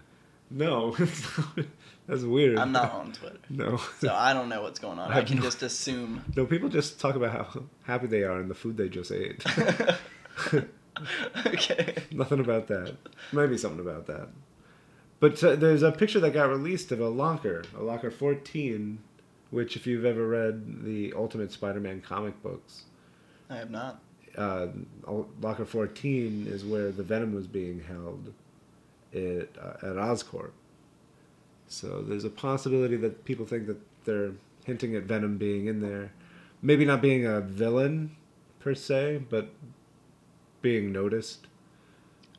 no. 0.50 0.94
That's 2.06 2.22
weird. 2.22 2.58
I'm 2.58 2.70
not 2.72 2.92
on 2.92 3.12
Twitter, 3.12 3.38
No. 3.50 3.80
so 4.00 4.14
I 4.14 4.32
don't 4.32 4.48
know 4.48 4.62
what's 4.62 4.78
going 4.78 4.98
on. 4.98 5.10
I 5.12 5.18
I 5.18 5.24
can 5.24 5.36
no- 5.38 5.42
just 5.42 5.62
assume. 5.62 6.24
no. 6.36 6.46
People 6.46 6.68
just 6.68 7.00
talk 7.00 7.16
about 7.16 7.32
how 7.32 7.62
happy 7.84 8.06
they 8.06 8.22
are 8.22 8.38
and 8.38 8.48
the 8.50 8.54
food 8.54 8.76
they 8.76 8.88
just 8.88 9.10
ate. 9.10 9.44
okay. 11.46 11.94
Nothing 12.12 12.40
about 12.40 12.68
that. 12.68 12.94
Maybe 13.32 13.58
something 13.58 13.80
about 13.80 14.06
that. 14.06 14.28
But 15.18 15.42
uh, 15.42 15.56
there's 15.56 15.82
a 15.82 15.92
picture 15.92 16.20
that 16.20 16.32
got 16.34 16.48
released 16.48 16.92
of 16.92 17.00
a 17.00 17.08
locker, 17.08 17.64
a 17.76 17.82
locker 17.82 18.10
14, 18.10 18.98
which 19.50 19.76
if 19.76 19.86
you've 19.86 20.04
ever 20.04 20.26
read 20.26 20.84
the 20.84 21.12
Ultimate 21.16 21.52
Spider-Man 21.52 22.02
comic 22.02 22.40
books, 22.42 22.84
I 23.48 23.56
have 23.56 23.70
not. 23.70 24.00
uh, 24.36 24.66
Locker 25.40 25.64
14 25.64 26.46
is 26.48 26.64
where 26.64 26.90
the 26.90 27.02
Venom 27.02 27.34
was 27.34 27.46
being 27.46 27.80
held 27.80 28.32
at, 29.14 29.48
uh, 29.58 29.86
at 29.90 29.96
Oscorp. 29.96 30.50
So 31.68 32.02
there's 32.02 32.24
a 32.24 32.30
possibility 32.30 32.96
that 32.96 33.24
people 33.24 33.44
think 33.46 33.66
that 33.66 33.78
they're 34.04 34.32
hinting 34.64 34.94
at 34.94 35.04
Venom 35.04 35.36
being 35.38 35.66
in 35.66 35.80
there. 35.80 36.12
Maybe 36.62 36.84
not 36.84 37.02
being 37.02 37.26
a 37.26 37.40
villain 37.40 38.16
per 38.60 38.74
se, 38.74 39.22
but 39.28 39.48
being 40.62 40.92
noticed. 40.92 41.46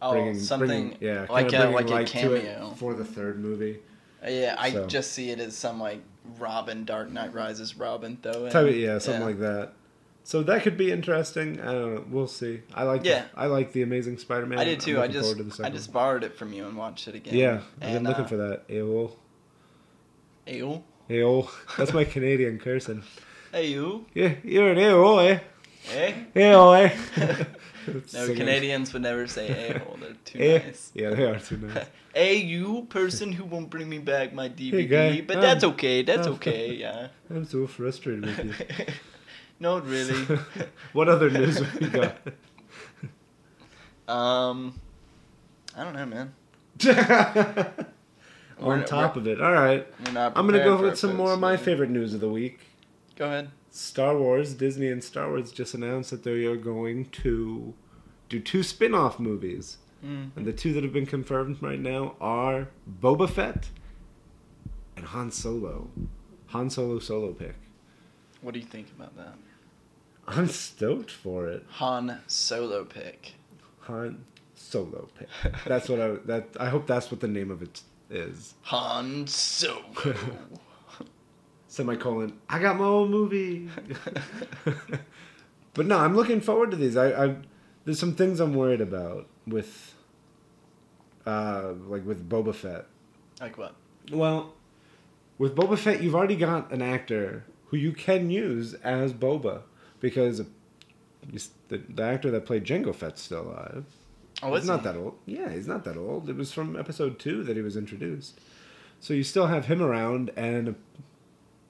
Oh, 0.01 0.11
Bringing- 0.11 0.39
something 0.39 0.67
bringing- 0.67 0.97
yeah, 0.99 1.25
like 1.29 1.51
a 1.53 1.69
like 1.69 1.87
a 1.87 1.91
light 1.93 2.07
to 2.07 2.33
it 2.33 2.43
cameo. 2.43 2.73
for 2.77 2.93
the 2.93 3.05
third 3.05 3.39
movie. 3.39 3.79
Yeah, 4.27 4.55
I 4.57 4.71
So. 4.71 4.85
just 4.87 5.11
see 5.13 5.31
it 5.31 5.39
as 5.39 5.55
some 5.55 5.79
like 5.79 6.01
Robin, 6.39 6.85
Dark 6.85 7.09
Knight 7.11 7.33
Rises 7.33 7.77
Robin 7.77 8.17
though. 8.21 8.49
Type 8.49 8.67
of- 8.67 8.75
yeah, 8.75 8.97
something 8.99 9.23
like 9.23 9.39
that. 9.39 9.73
So 10.27 10.43
that 10.43 10.63
could 10.63 10.75
be 10.75 10.91
interesting. 10.91 11.61
I 11.61 11.71
don't 11.71 11.95
know. 11.95 12.05
We'll 12.09 12.27
see. 12.27 12.59
I 12.73 12.83
like. 12.83 13.05
Yeah. 13.05 13.27
The, 13.33 13.39
I 13.39 13.45
like 13.45 13.71
the 13.71 13.81
Amazing 13.81 14.17
Spider-Man. 14.17 14.59
I 14.59 14.65
did 14.65 14.81
too. 14.81 14.99
I 14.99 15.07
just 15.07 15.37
to 15.37 15.63
I 15.63 15.69
just 15.69 15.93
borrowed 15.93 16.25
it 16.25 16.35
from 16.37 16.51
you 16.51 16.67
and 16.67 16.75
watched 16.75 17.07
it 17.07 17.15
again. 17.15 17.33
Yeah, 17.33 17.61
I've 17.81 17.93
been 17.93 18.03
looking 18.03 18.25
uh, 18.25 18.27
for 18.27 18.35
that. 18.35 18.67
Ayo. 18.67 19.13
Ayo. 20.45 20.83
Ayo. 21.09 21.49
That's 21.77 21.93
my 21.93 22.03
Canadian 22.03 22.59
cursing. 22.59 23.03
Ayo. 23.53 24.03
Yeah, 24.13 24.33
you're 24.43 24.71
an 24.73 24.77
Ayo, 24.77 25.31
eh? 25.31 25.39
Eh? 25.95 26.13
Ayo, 26.35 26.77
eh? 26.77 27.45
No, 27.87 28.01
Singing. 28.05 28.35
Canadians 28.35 28.91
would 28.91 29.03
never 29.03 29.27
say 29.27 29.69
a-hole. 29.69 29.97
They're 30.01 30.13
too 30.25 30.39
Eh? 30.41 30.57
nice. 30.57 30.91
Yeah, 30.93 31.11
they 31.11 31.23
are 31.23 31.39
too 31.39 31.55
nice. 31.55 31.85
Hey, 32.13 32.35
you 32.35 32.85
person 32.89 33.31
who 33.31 33.45
won't 33.45 33.69
bring 33.69 33.87
me 33.87 33.99
back 33.99 34.33
my 34.33 34.49
DVD. 34.49 34.89
guy, 34.89 35.21
but 35.21 35.37
um, 35.37 35.41
that's 35.41 35.63
okay. 35.63 36.01
That's 36.01 36.27
um, 36.27 36.33
okay. 36.33 36.73
Yeah. 36.73 37.07
I'm 37.29 37.45
so 37.45 37.65
frustrated 37.65 38.25
with 38.25 38.59
you. 38.59 38.85
Not 39.59 39.85
really. 39.87 40.25
what 40.93 41.09
other 41.09 41.29
news 41.29 41.59
have 41.59 41.79
we 41.79 41.87
got? 41.87 42.17
um, 44.07 44.79
I 45.75 45.83
don't 45.83 45.93
know, 45.93 46.05
man. 46.05 46.33
On 48.59 48.83
top 48.85 49.15
of 49.15 49.27
it. 49.27 49.41
All 49.41 49.51
right. 49.51 49.87
We're 50.05 50.11
not. 50.13 50.33
I'm 50.35 50.47
going 50.47 50.59
to 50.59 50.65
go 50.65 50.81
with 50.81 50.97
some 50.97 51.15
more 51.15 51.33
of 51.33 51.39
my 51.39 51.57
favorite 51.57 51.89
news 51.89 52.13
of 52.13 52.19
the 52.19 52.29
week. 52.29 52.59
Go 53.15 53.25
ahead. 53.25 53.49
Star 53.69 54.17
Wars, 54.17 54.55
Disney 54.55 54.89
and 54.89 55.03
Star 55.03 55.29
Wars 55.29 55.51
just 55.51 55.73
announced 55.73 56.09
that 56.09 56.23
they 56.23 56.45
are 56.45 56.55
going 56.55 57.05
to 57.09 57.73
do 58.29 58.39
two 58.39 58.63
spin 58.63 58.95
off 58.95 59.19
movies. 59.19 59.77
Mm. 60.03 60.31
And 60.35 60.45
the 60.45 60.53
two 60.53 60.73
that 60.73 60.83
have 60.83 60.93
been 60.93 61.05
confirmed 61.05 61.61
right 61.61 61.79
now 61.79 62.15
are 62.19 62.69
Boba 63.01 63.29
Fett 63.29 63.69
and 64.95 65.05
Han 65.05 65.31
Solo. 65.31 65.89
Han 66.47 66.69
Solo 66.69 66.99
solo 66.99 67.33
pick. 67.33 67.55
What 68.41 68.53
do 68.53 68.59
you 68.59 68.65
think 68.65 68.87
about 68.95 69.15
that? 69.17 69.35
I'm 70.27 70.47
stoked 70.49 71.11
for 71.11 71.47
it. 71.47 71.65
Han 71.69 72.19
Solo 72.27 72.83
pick. 72.83 73.35
Han 73.81 74.25
Solo 74.55 75.07
pick. 75.17 75.29
That's 75.65 75.87
what 75.87 76.01
I 76.01 76.09
that 76.25 76.49
I 76.59 76.69
hope 76.69 76.85
that's 76.85 77.09
what 77.09 77.21
the 77.21 77.27
name 77.27 77.49
of 77.49 77.61
it 77.61 77.81
is. 78.09 78.55
Han 78.63 79.25
Solo. 79.27 79.83
Semicolon. 81.67 82.39
I 82.49 82.59
got 82.59 82.77
my 82.77 82.85
own 82.85 83.11
movie. 83.11 83.69
but 85.73 85.85
no, 85.85 85.97
I'm 85.97 86.15
looking 86.15 86.41
forward 86.41 86.71
to 86.71 86.77
these. 86.77 86.97
I, 86.97 87.25
I 87.25 87.35
there's 87.85 87.99
some 87.99 88.15
things 88.15 88.39
I'm 88.39 88.53
worried 88.53 88.81
about 88.81 89.27
with 89.45 89.93
uh 91.25 91.73
like 91.87 92.05
with 92.05 92.27
Boba 92.27 92.53
Fett. 92.53 92.85
like 93.39 93.57
what? 93.57 93.75
Well, 94.11 94.53
with 95.37 95.55
Boba 95.55 95.77
Fett, 95.77 96.01
you've 96.01 96.15
already 96.15 96.35
got 96.35 96.71
an 96.71 96.81
actor 96.81 97.45
who 97.67 97.77
you 97.77 97.91
can 97.93 98.29
use 98.29 98.73
as 98.75 99.13
Boba 99.13 99.63
because 99.99 100.41
the, 101.69 101.81
the 101.89 102.03
actor 102.03 102.31
that 102.31 102.45
played 102.45 102.63
Jango 102.63 102.93
Fett's 102.93 103.21
still 103.21 103.41
alive. 103.41 103.85
Oh, 104.43 104.53
he's 104.55 104.67
not 104.67 104.81
he? 104.81 104.83
that 104.85 104.95
old. 104.95 105.15
Yeah, 105.25 105.49
he's 105.51 105.67
not 105.67 105.83
that 105.85 105.97
old. 105.97 106.29
It 106.29 106.35
was 106.35 106.53
from 106.53 106.75
episode 106.75 107.17
two 107.19 107.43
that 107.43 107.55
he 107.55 107.61
was 107.61 107.75
introduced. 107.75 108.39
So 108.99 109.13
you 109.13 109.23
still 109.23 109.47
have 109.47 109.65
him 109.65 109.81
around, 109.81 110.31
and 110.35 110.75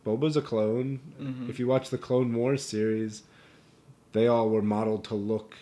Boba's 0.06 0.38
a 0.38 0.42
clone. 0.42 1.00
Mhm. 1.22 1.50
If 1.50 1.60
you 1.60 1.68
watch 1.68 1.90
the 1.90 1.98
Clone 1.98 2.34
Wars 2.34 2.64
series, 2.64 3.24
they 4.14 4.28
all 4.28 4.50
were 4.50 4.62
modeled 4.62 5.04
to 5.06 5.16
look 5.16 5.56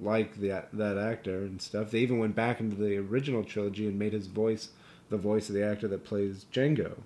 like 0.00 0.36
the, 0.40 0.64
that 0.72 0.98
actor 0.98 1.38
and 1.38 1.60
stuff. 1.62 1.90
They 1.90 2.00
even 2.00 2.18
went 2.18 2.34
back 2.36 2.60
into 2.60 2.76
the 2.76 2.96
original 2.98 3.42
trilogy 3.44 3.86
and 3.86 3.98
made 3.98 4.12
his 4.12 4.26
voice 4.26 4.70
the 5.08 5.16
voice 5.16 5.48
of 5.48 5.54
the 5.54 5.64
actor 5.64 5.86
that 5.88 6.04
plays 6.04 6.46
Jango. 6.52 6.98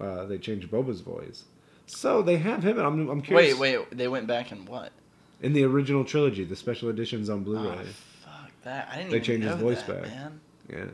Uh, 0.00 0.24
they 0.26 0.36
changed 0.36 0.68
Boba's 0.70 1.00
voice. 1.00 1.44
So 1.86 2.22
they 2.22 2.38
have 2.38 2.62
him, 2.62 2.78
and 2.78 2.86
I'm, 2.86 3.08
I'm 3.10 3.20
curious. 3.22 3.58
Wait, 3.58 3.76
wait. 3.78 3.96
They 3.96 4.08
went 4.08 4.26
back 4.26 4.50
and 4.52 4.66
what? 4.68 4.92
In 5.42 5.52
the 5.52 5.64
original 5.64 6.04
trilogy, 6.04 6.44
the 6.44 6.56
special 6.56 6.88
editions 6.88 7.28
on 7.28 7.44
Blu-ray. 7.44 7.68
Oh, 7.78 7.84
fuck 8.24 8.50
that. 8.62 8.88
I 8.90 8.96
didn't 8.96 9.10
They 9.10 9.20
changed 9.20 9.46
his 9.46 9.56
voice 9.56 9.82
that, 9.82 10.02
back. 10.02 10.10
man. 10.10 10.40
Yeah. 10.70 10.84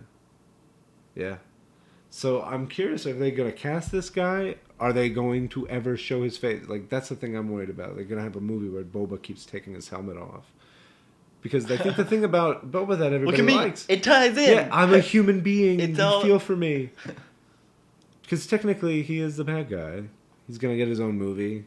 Yeah. 1.15 1.37
So 2.13 2.43
I'm 2.43 2.67
curious 2.67 3.07
are 3.07 3.13
they 3.13 3.31
gonna 3.31 3.53
cast 3.53 3.93
this 3.93 4.11
guy? 4.11 4.57
Are 4.81 4.93
they 4.93 5.09
going 5.11 5.49
to 5.51 5.69
ever 5.69 5.97
show 5.97 6.25
his 6.25 6.37
face? 6.37 6.67
Like 6.67 6.89
that's 6.89 7.09
the 7.09 7.15
thing 7.15 7.37
I'm 7.37 7.51
worried 7.51 7.71
about. 7.71 7.95
They're 7.95 8.05
gonna 8.05 8.23
have 8.23 8.35
a 8.35 8.41
movie 8.41 8.69
where 8.69 8.83
Boba 8.83 9.23
keeps 9.23 9.45
taking 9.45 9.75
his 9.75 9.89
helmet 9.91 10.17
off. 10.17 10.51
Because 11.41 11.71
I 11.71 11.77
think 11.77 11.95
the 11.97 12.05
thing 12.05 12.25
about 12.33 12.73
Boba 12.73 12.99
that 12.99 13.13
Look 13.13 13.35
everybody 13.35 13.39
at 13.39 13.45
me. 13.45 13.55
likes. 13.55 13.87
It 13.89 14.03
ties 14.03 14.37
in. 14.37 14.51
yeah, 14.51 14.69
I'm 14.73 14.93
a 14.93 14.99
human 14.99 15.41
being. 15.41 15.79
It's 15.91 16.01
all- 16.01 16.23
feel 16.23 16.41
for 16.41 16.57
me. 16.57 16.91
Because 18.23 18.47
technically, 18.47 19.03
he 19.03 19.19
is 19.19 19.37
the 19.37 19.45
bad 19.45 19.69
guy. 19.69 20.05
He's 20.51 20.59
gonna 20.59 20.77
get 20.77 20.89
his 20.89 20.99
own 20.99 21.17
movie. 21.17 21.65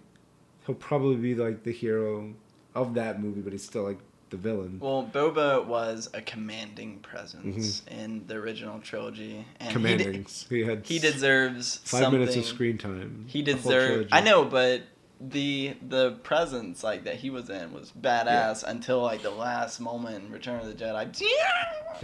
He'll 0.66 0.76
probably 0.76 1.16
be 1.16 1.36
like 1.36 1.64
the 1.64 1.72
hero 1.72 2.34
of 2.76 2.96
that 2.96 3.22
movie, 3.22 3.40
but 3.40 3.54
he's 3.54 3.64
still 3.64 3.84
like 3.84 4.00
the 4.30 4.36
villain. 4.36 4.78
Well, 4.82 5.10
Boba 5.14 5.66
was 5.66 6.10
a 6.14 6.22
commanding 6.22 7.00
presence 7.00 7.82
in 7.90 8.26
the 8.28 8.36
original 8.36 8.80
trilogy, 8.80 9.46
and 9.62 9.70
he, 9.70 9.74
Mm-hmm. 9.74 9.74
Commanding. 9.74 10.24
de- 10.24 10.56
He, 10.56 10.64
had 10.66 10.86
he 10.86 11.00
deserves 11.00 11.78
five 11.86 12.02
something. 12.02 12.20
minutes 12.20 12.36
of 12.38 12.44
screen 12.46 12.78
time. 12.78 13.26
He 13.30 13.42
the 13.42 13.54
whole 13.54 13.62
deserved. 13.62 14.10
trilogy. 14.10 14.10
I 14.12 14.20
know, 14.22 14.44
but 14.44 14.82
the 15.22 15.76
the 15.88 16.12
presence 16.24 16.84
like 16.84 17.06
that 17.06 17.16
he 17.16 17.30
was 17.30 17.50
in 17.50 17.72
was 17.72 17.92
badass 17.92 18.64
until 18.66 19.02
like 19.02 19.22
the 19.22 19.30
last 19.30 19.80
moment 19.80 20.26
in 20.26 20.32
Return 20.32 20.60
of 20.60 20.66
the 20.68 20.74
Jedi. 20.74 20.94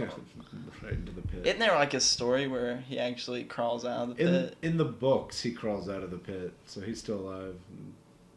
right 0.82 0.92
into 0.92 1.12
the 1.12 1.19
pit. 1.40 1.46
Isn't 1.48 1.58
there 1.60 1.74
like 1.74 1.94
a 1.94 2.00
story 2.00 2.46
where 2.48 2.78
he 2.88 2.98
actually 2.98 3.44
crawls 3.44 3.84
out 3.84 4.10
of 4.10 4.16
the 4.16 4.22
in 4.22 4.28
pit? 4.48 4.56
in 4.62 4.76
the 4.76 4.84
books, 4.84 5.40
he 5.40 5.52
crawls 5.52 5.88
out 5.88 6.02
of 6.02 6.10
the 6.10 6.18
pit, 6.18 6.52
so 6.66 6.80
he's 6.80 6.98
still 6.98 7.20
alive. 7.20 7.56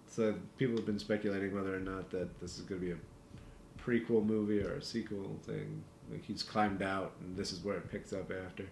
So 0.08 0.36
people 0.58 0.76
have 0.78 0.86
been 0.86 1.00
speculating 1.00 1.56
whether 1.56 1.76
or 1.76 1.80
not 1.80 2.10
that 2.12 2.40
this 2.40 2.58
is 2.58 2.62
going 2.66 2.82
to 2.82 2.86
be 2.88 2.92
a 2.94 2.98
prequel 3.84 4.26
movie 4.26 4.62
or 4.62 4.76
a 4.76 4.84
sequel 4.84 5.38
thing. 5.46 5.84
Like 6.12 6.24
he's 6.26 6.44
climbed 6.44 6.82
out, 6.82 7.14
and 7.22 7.36
this 7.36 7.52
is 7.52 7.64
where 7.64 7.78
it 7.78 7.92
picks 7.92 8.14
up 8.14 8.32
after. 8.46 8.66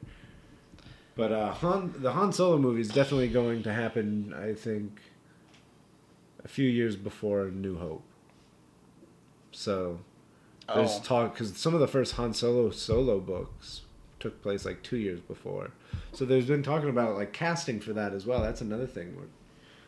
But 1.15 1.31
uh, 1.31 1.51
Han, 1.53 1.93
the 1.97 2.11
Han 2.11 2.31
Solo 2.31 2.57
movie 2.57 2.81
is 2.81 2.87
definitely 2.89 3.27
going 3.29 3.63
to 3.63 3.73
happen. 3.73 4.33
I 4.33 4.53
think 4.53 4.99
a 6.43 6.47
few 6.47 6.67
years 6.69 6.95
before 6.95 7.45
New 7.49 7.77
Hope. 7.77 8.03
So 9.51 9.99
there's 10.73 10.91
Oh. 10.97 11.01
talk 11.03 11.33
because 11.33 11.55
some 11.57 11.73
of 11.73 11.79
the 11.79 11.87
first 11.87 12.13
Han 12.13 12.33
Solo 12.33 12.69
solo 12.71 13.19
books 13.19 13.81
took 14.21 14.41
place 14.41 14.63
like 14.65 14.81
two 14.83 14.97
years 14.97 15.19
before. 15.19 15.71
So 16.13 16.23
there's 16.25 16.45
been 16.45 16.63
talking 16.63 16.89
about 16.89 17.15
like 17.17 17.33
casting 17.33 17.79
for 17.79 17.91
that 17.93 18.13
as 18.13 18.25
well. 18.25 18.41
That's 18.41 18.61
another 18.61 18.87
thing 18.87 19.15
we're, 19.17 19.23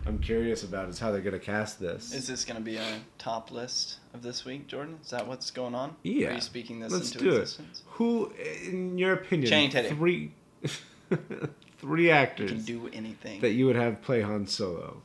I'm 0.06 0.20
curious 0.20 0.64
about 0.64 0.90
is 0.90 1.00
how 1.00 1.12
they're 1.12 1.22
gonna 1.22 1.40
cast 1.40 1.80
this. 1.80 2.14
Is 2.14 2.28
this 2.28 2.44
going 2.44 2.58
to 2.58 2.64
be 2.64 2.76
a 2.76 3.00
top 3.18 3.52
list 3.52 4.00
of 4.14 4.22
this 4.22 4.44
week, 4.44 4.68
Jordan? 4.68 5.00
Is 5.02 5.12
that 5.12 5.26
what's 5.28 5.50
going 5.52 5.76
on? 5.76 5.96
Yeah. 6.04 6.32
Are 6.32 6.34
you 6.34 6.42
speaking 6.42 6.80
this 6.82 6.92
Let's 6.92 7.14
into 7.14 7.24
do 7.24 7.36
existence? 7.38 7.84
it. 7.86 7.92
Who, 7.92 8.34
in 8.68 8.98
your 8.98 9.14
opinion, 9.14 9.50
Channing 9.50 9.70
Tatum. 9.70 9.96
three, 9.98 10.32
three 11.78 12.04
He 12.04 12.12
actors 12.12 12.52
can 12.52 12.62
do 12.64 12.90
anything. 12.94 13.40
that 13.42 13.52
you 13.52 13.66
would 13.68 13.76
have 13.76 14.02
play 14.02 14.22
Han 14.22 14.48
Solo? 14.48 15.02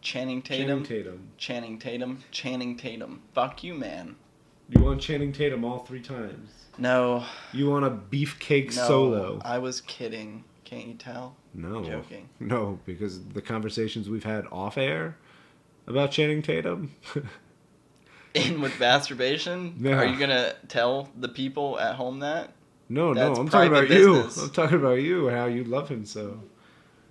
Channing 0.00 0.42
Tatum. 0.42 0.84
Channing 0.84 0.84
Tatum. 0.84 1.28
Channing 1.36 1.78
Tatum. 1.78 2.24
Channing 2.30 2.76
Tatum. 2.76 3.22
Fuck 3.34 3.62
you, 3.64 3.74
man. 3.74 4.16
You 4.68 4.82
want 4.82 5.00
Channing 5.00 5.32
Tatum 5.32 5.64
all 5.64 5.80
three 5.80 6.00
times. 6.00 6.50
No. 6.80 7.24
You 7.52 7.68
want 7.70 7.84
a 7.84 7.90
beefcake 7.90 8.74
No. 8.76 8.86
solo. 8.86 9.40
I 9.44 9.58
was 9.58 9.80
kidding. 9.82 10.44
Can't 10.64 10.86
you 10.86 10.94
tell? 10.94 11.36
No. 11.54 11.84
Joking. 11.84 12.28
No, 12.38 12.78
because 12.86 13.22
the 13.28 13.42
conversations 13.42 14.08
we've 14.08 14.24
had 14.24 14.46
off 14.52 14.78
air 14.78 15.16
about 15.86 16.10
Channing 16.12 16.42
Tatum. 16.42 16.92
In 18.34 18.60
with 18.60 18.78
masturbation? 18.78 19.84
Are 19.86 20.04
you 20.06 20.16
gonna 20.18 20.54
tell 20.68 21.08
the 21.18 21.28
people 21.28 21.80
at 21.80 21.96
home 21.96 22.20
that? 22.20 22.52
no, 22.88 23.12
That's 23.12 23.34
no, 23.36 23.42
I'm 23.42 23.48
talking 23.48 23.68
about 23.72 23.88
private 23.88 23.98
you. 23.98 24.22
I'm 24.40 24.50
talking 24.50 24.76
about 24.78 25.00
you. 25.02 25.28
and 25.28 25.36
How 25.36 25.46
you 25.46 25.64
love 25.64 25.88
him 25.88 26.04
so. 26.04 26.40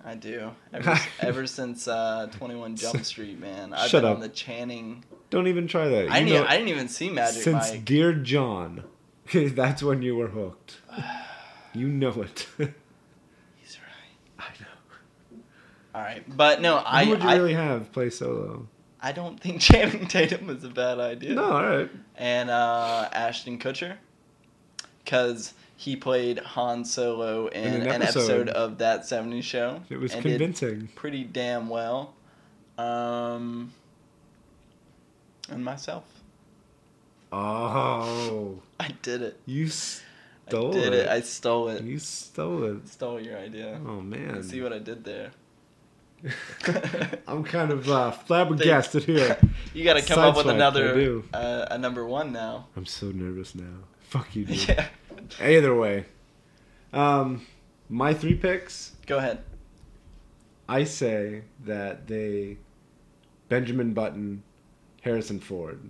I 0.02 0.14
do. 0.14 0.50
Ever, 0.72 0.98
ever 1.20 1.46
since 1.46 1.86
uh, 1.86 2.28
Twenty 2.32 2.54
One 2.54 2.74
Jump 2.74 3.04
Street, 3.04 3.38
man, 3.38 3.74
I've 3.74 3.90
Shut 3.90 4.00
been 4.02 4.10
up. 4.10 4.16
on 4.16 4.22
the 4.22 4.30
Channing. 4.30 5.04
Don't 5.28 5.46
even 5.46 5.68
try 5.68 5.88
that. 5.88 6.10
I 6.10 6.20
didn't. 6.20 6.32
know- 6.42 6.46
I 6.48 6.56
didn't 6.56 6.68
even 6.70 6.88
see 6.88 7.10
Magic 7.10 7.42
since 7.42 7.70
Mike. 7.70 7.84
Dear 7.84 8.14
John, 8.14 8.84
that's 9.32 9.82
when 9.82 10.02
you 10.02 10.16
were 10.16 10.28
hooked. 10.28 10.78
You 11.74 11.88
know 11.88 12.22
it. 12.22 12.46
He's 12.58 13.78
right. 13.78 14.38
I 14.38 14.48
know. 14.60 15.38
All 15.94 16.02
right, 16.02 16.24
but 16.36 16.60
no, 16.60 16.82
I 16.84 17.04
Who 17.04 17.10
would 17.10 17.22
you 17.22 17.28
I, 17.28 17.36
really 17.36 17.54
have 17.54 17.92
play 17.92 18.10
solo? 18.10 18.66
I 19.00 19.12
don't 19.12 19.40
think 19.40 19.60
Channing 19.60 20.06
Tatum 20.06 20.46
was 20.46 20.62
a 20.64 20.68
bad 20.68 20.98
idea. 20.98 21.34
No, 21.34 21.44
all 21.52 21.64
right. 21.66 21.90
and 22.16 22.50
uh, 22.50 23.08
Ashton 23.12 23.58
Kutcher, 23.58 23.96
because 25.04 25.54
he 25.76 25.96
played 25.96 26.38
Han 26.40 26.84
Solo 26.84 27.46
in, 27.48 27.64
In 27.64 27.74
an 27.82 27.88
an, 27.88 28.02
episode. 28.02 28.20
episode. 28.20 28.48
of 28.50 28.78
that 28.78 29.02
'70s 29.02 29.42
show. 29.42 29.80
It 29.88 29.96
was 29.98 30.12
convincing. 30.14 30.88
pretty 30.94 31.24
damn 31.24 31.68
well. 31.68 32.14
Um, 32.78 33.72
and 35.50 35.64
myself, 35.64 36.04
Oh, 37.32 38.60
I 38.80 38.88
did 39.02 39.22
it. 39.22 39.40
you 39.46 39.66
I 39.66 39.68
stole 39.68 40.72
did 40.72 40.92
it. 40.92 41.00
it. 41.00 41.08
I 41.08 41.20
stole 41.20 41.68
it. 41.68 41.82
You 41.84 41.98
stole 41.98 42.64
it. 42.64 42.88
Stole 42.88 43.20
your 43.20 43.38
idea. 43.38 43.80
Oh 43.86 44.00
man. 44.00 44.42
See 44.42 44.60
what 44.60 44.72
I 44.72 44.78
did 44.78 45.04
there. 45.04 45.30
I'm 47.26 47.44
kind 47.44 47.70
of 47.70 47.88
uh, 47.88 48.10
flabbergasted 48.10 49.04
here. 49.04 49.38
You 49.72 49.84
got 49.84 49.94
to 49.94 50.02
come 50.02 50.18
up 50.18 50.36
with 50.36 50.48
another 50.48 51.22
uh, 51.32 51.66
a 51.70 51.78
number 51.78 52.04
one 52.04 52.32
now. 52.32 52.66
I'm 52.76 52.86
so 52.86 53.06
nervous 53.12 53.54
now. 53.54 53.84
Fuck 54.00 54.34
you, 54.34 54.44
dude. 54.44 54.68
Yeah. 54.68 54.88
Either 55.40 55.72
way, 55.76 56.06
um, 56.92 57.46
my 57.88 58.12
three 58.12 58.34
picks. 58.34 58.96
Go 59.06 59.18
ahead. 59.18 59.44
I 60.68 60.82
say 60.84 61.42
that 61.64 62.08
they 62.08 62.58
Benjamin 63.48 63.92
Button, 63.94 64.42
Harrison 65.02 65.38
Ford. 65.38 65.80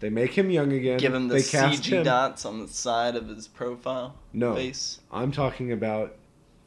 They 0.00 0.10
make 0.10 0.32
him 0.36 0.50
young 0.50 0.72
again. 0.72 0.98
Give 0.98 1.14
him 1.14 1.28
the 1.28 1.34
they 1.36 1.42
cast 1.42 1.82
CG 1.82 1.92
him. 1.98 2.04
dots 2.04 2.44
on 2.44 2.58
the 2.60 2.68
side 2.68 3.16
of 3.16 3.28
his 3.28 3.46
profile 3.48 4.14
No, 4.32 4.54
face. 4.54 4.98
I'm 5.12 5.30
talking 5.30 5.70
about 5.72 6.16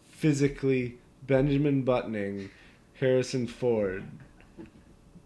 physically 0.10 0.98
Benjamin 1.26 1.82
Buttoning 1.82 2.50
Harrison 3.00 3.48
Ford 3.48 4.04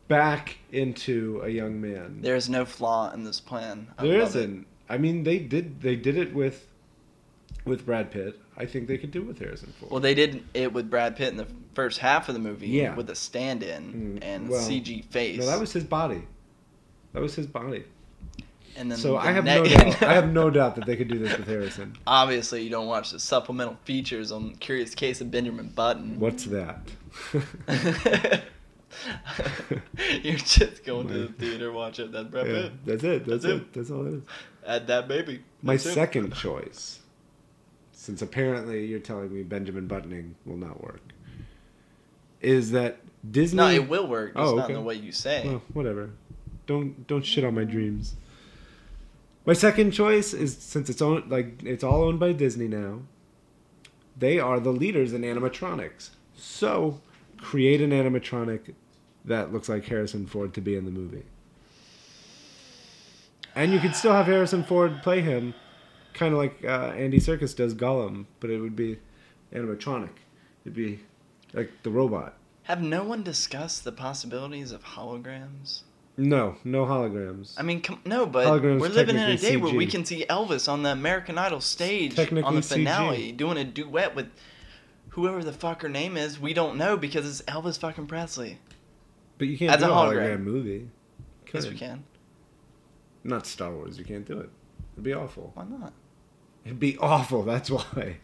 back 0.08 0.58
into 0.72 1.42
a 1.44 1.50
young 1.50 1.82
man. 1.82 2.20
There's 2.22 2.50
no 2.50 2.66
flaw 2.66 3.12
in 3.12 3.24
this 3.24 3.40
plan. 3.40 3.88
I 3.98 4.04
There 4.04 4.20
love 4.20 4.36
it. 4.36 4.40
isn't. 4.40 4.68
I 4.90 4.98
mean, 4.98 5.24
they 5.24 5.38
did. 5.40 5.82
They 5.82 5.96
did 5.96 6.18
it 6.18 6.34
with 6.34 6.66
with 7.66 7.86
Brad 7.86 8.12
Pitt. 8.12 8.40
I 8.56 8.66
think 8.66 8.88
they 8.88 8.98
could 8.98 9.12
do 9.12 9.20
it 9.22 9.28
with 9.28 9.40
Harrison 9.40 9.74
Ford. 9.78 9.92
Well, 9.92 10.00
they 10.00 10.14
did 10.16 10.44
it 10.54 10.72
with 10.72 10.90
Brad 10.90 11.18
Pitt 11.18 11.28
in 11.30 11.36
the 11.38 11.48
first 11.76 12.00
half 12.00 12.30
of 12.30 12.34
the 12.34 12.40
movie 12.40 12.70
Yeah. 12.70 12.96
with 12.96 13.10
a 13.10 13.16
stand-in 13.16 14.20
Mm, 14.22 14.24
and 14.26 14.50
well, 14.50 14.62
CG 14.66 15.02
face. 15.04 15.40
no, 15.40 15.46
that 15.48 15.60
was 15.60 15.74
his 15.74 15.84
body. 15.84 16.22
That 17.12 17.22
was 17.22 17.36
his 17.36 17.46
body. 17.46 17.84
And 18.78 18.92
then 18.92 18.98
So 18.98 19.14
the 19.14 19.18
I 19.18 19.32
have 19.32 19.44
no 19.46 19.64
doubt. 19.66 20.02
I 20.04 20.14
have 20.14 20.32
no 20.32 20.50
doubt 20.50 20.76
that 20.76 20.86
they 20.86 20.96
could 20.96 21.08
do 21.08 21.18
this 21.20 21.38
with 21.38 21.48
Harrison. 21.48 21.98
Obviously, 22.08 22.64
you 22.64 22.70
don't 22.70 22.88
watch 22.88 23.12
the 23.12 23.20
supplemental 23.20 23.78
features 23.84 24.32
on 24.32 24.56
Curious 24.56 24.94
Case 24.96 25.20
of 25.22 25.30
Benjamin 25.32 25.70
Button. 25.70 26.20
What's 26.20 26.46
that? 26.46 26.80
You're 30.24 30.38
just 30.38 30.84
going 30.86 31.08
to 31.10 31.28
the 31.28 31.34
theater 31.34 31.72
watch 31.72 32.00
it. 32.00 32.12
That's 32.12 32.30
yeah, 32.34 32.70
that's 32.86 33.04
it. 33.04 33.26
That's, 33.26 33.44
That's 33.44 33.46
it. 33.46 33.50
it. 33.56 33.74
That's 33.74 33.92
all 33.92 34.06
it 34.08 34.14
is. 34.16 34.22
Add 34.66 34.88
that 34.88 35.08
baby. 35.08 35.44
My 35.62 35.74
That's 35.74 35.86
it. 35.88 35.94
second 35.94 36.34
choice, 36.36 37.00
since 37.92 38.22
apparently 38.22 38.86
you're 38.86 39.00
telling 39.00 39.34
me 39.34 39.44
Benjamin 39.44 39.88
Buttoning 39.88 40.36
will 40.46 40.58
not 40.58 40.84
work, 40.84 41.02
is 42.42 42.72
that 42.72 42.98
Disney. 43.30 43.58
No, 43.58 43.70
it 43.70 43.88
will 43.88 44.08
work. 44.08 44.34
Just 44.36 44.40
Oh, 44.46 44.56
not 44.56 44.66
okay. 44.66 44.74
in 44.74 44.80
the 44.80 44.86
way 44.86 44.96
you 44.96 45.12
say. 45.12 45.44
Well, 45.46 45.62
whatever. 45.74 46.10
Don't 46.66 47.08
don't 47.08 47.26
shit 47.26 47.44
on 47.44 47.56
my 47.56 47.64
dreams. 47.64 48.16
My 49.48 49.54
second 49.54 49.92
choice 49.92 50.34
is 50.34 50.58
since 50.58 50.90
it's 50.90 51.02
owned 51.02 51.32
like 51.32 51.64
it's 51.64 51.82
all 51.82 52.04
owned 52.04 52.20
by 52.20 52.34
Disney 52.34 52.68
now. 52.68 53.00
They 54.18 54.40
are 54.40 54.60
the 54.60 54.74
leaders 54.74 55.14
in 55.14 55.22
animatronics. 55.22 56.10
So, 56.36 57.00
create 57.38 57.80
an 57.80 57.92
animatronic 57.92 58.74
that 59.24 59.54
looks 59.54 59.70
like 59.70 59.86
Harrison 59.86 60.28
Ford 60.28 60.54
to 60.54 60.60
be 60.60 60.76
in 60.76 60.84
the 60.84 60.92
movie. 60.92 61.24
And 63.56 63.72
you 63.72 63.80
could 63.80 63.96
still 63.96 64.12
have 64.12 64.26
Harrison 64.26 64.66
Ford 64.66 65.02
play 65.02 65.22
him, 65.22 65.54
kind 66.14 66.34
of 66.34 66.40
like 66.40 66.66
uh, 66.66 66.92
Andy 66.98 67.20
Serkis 67.20 67.56
does 67.56 67.74
Gollum, 67.74 68.26
but 68.42 68.50
it 68.50 68.60
would 68.60 68.76
be 68.76 69.00
animatronic. 69.54 70.10
It'd 70.66 70.76
be 70.76 71.00
like 71.54 71.72
the 71.84 71.90
robot. 71.90 72.34
Have 72.64 72.82
no 72.82 73.06
one 73.06 73.24
discussed 73.24 73.86
the 73.86 73.94
possibilities 73.94 74.74
of 74.74 74.84
holograms? 74.84 75.84
No, 76.20 76.56
no 76.64 76.86
holograms. 76.86 77.54
I 77.58 77.62
mean, 77.62 77.82
come, 77.82 78.00
no, 78.04 78.26
but 78.26 78.48
Holograms 78.48 78.80
we're 78.80 78.90
living 78.90 79.16
in 79.18 79.30
a 79.30 79.38
day 79.38 79.56
where 79.56 79.74
we 79.74 79.86
can 79.86 80.04
see 80.04 80.26
Elvis 80.28 80.68
on 80.68 80.82
the 80.82 80.92
American 80.92 81.38
Idol 81.38 81.62
stage 81.62 82.18
on 82.18 82.26
the 82.56 82.62
CG. 82.62 82.70
finale 82.70 83.32
doing 83.32 83.58
a 83.58 83.64
duet 83.64 84.16
with 84.16 84.28
whoever 85.10 85.44
the 85.44 85.54
fuck 85.54 85.84
her 85.84 85.90
name 85.90 86.18
is. 86.18 86.40
We 86.40 86.54
don't 86.54 86.78
know 86.78 86.98
because 86.98 87.28
it's 87.30 87.42
Elvis 87.44 87.80
fucking 87.80 88.08
Presley. 88.08 88.58
But 89.38 89.48
you 89.48 89.58
can't 89.60 89.72
As 89.72 89.80
do 89.82 89.86
a 89.86 89.90
hologram. 89.90 90.38
hologram 90.38 90.44
movie. 90.44 90.90
Yes, 91.54 91.64
Could. 91.66 91.74
we 91.74 91.78
can. 91.80 92.04
Not 93.24 93.46
Star 93.46 93.72
Wars. 93.72 94.00
You 94.00 94.06
can't 94.06 94.26
do 94.26 94.40
it. 94.40 94.50
It'd 94.94 95.04
be 95.04 95.14
awful. 95.14 95.52
Why 95.54 95.66
not? 95.66 95.94
It'd 96.66 96.80
be 96.80 96.98
awful. 96.98 97.44
That's 97.44 97.70
why. 97.70 98.18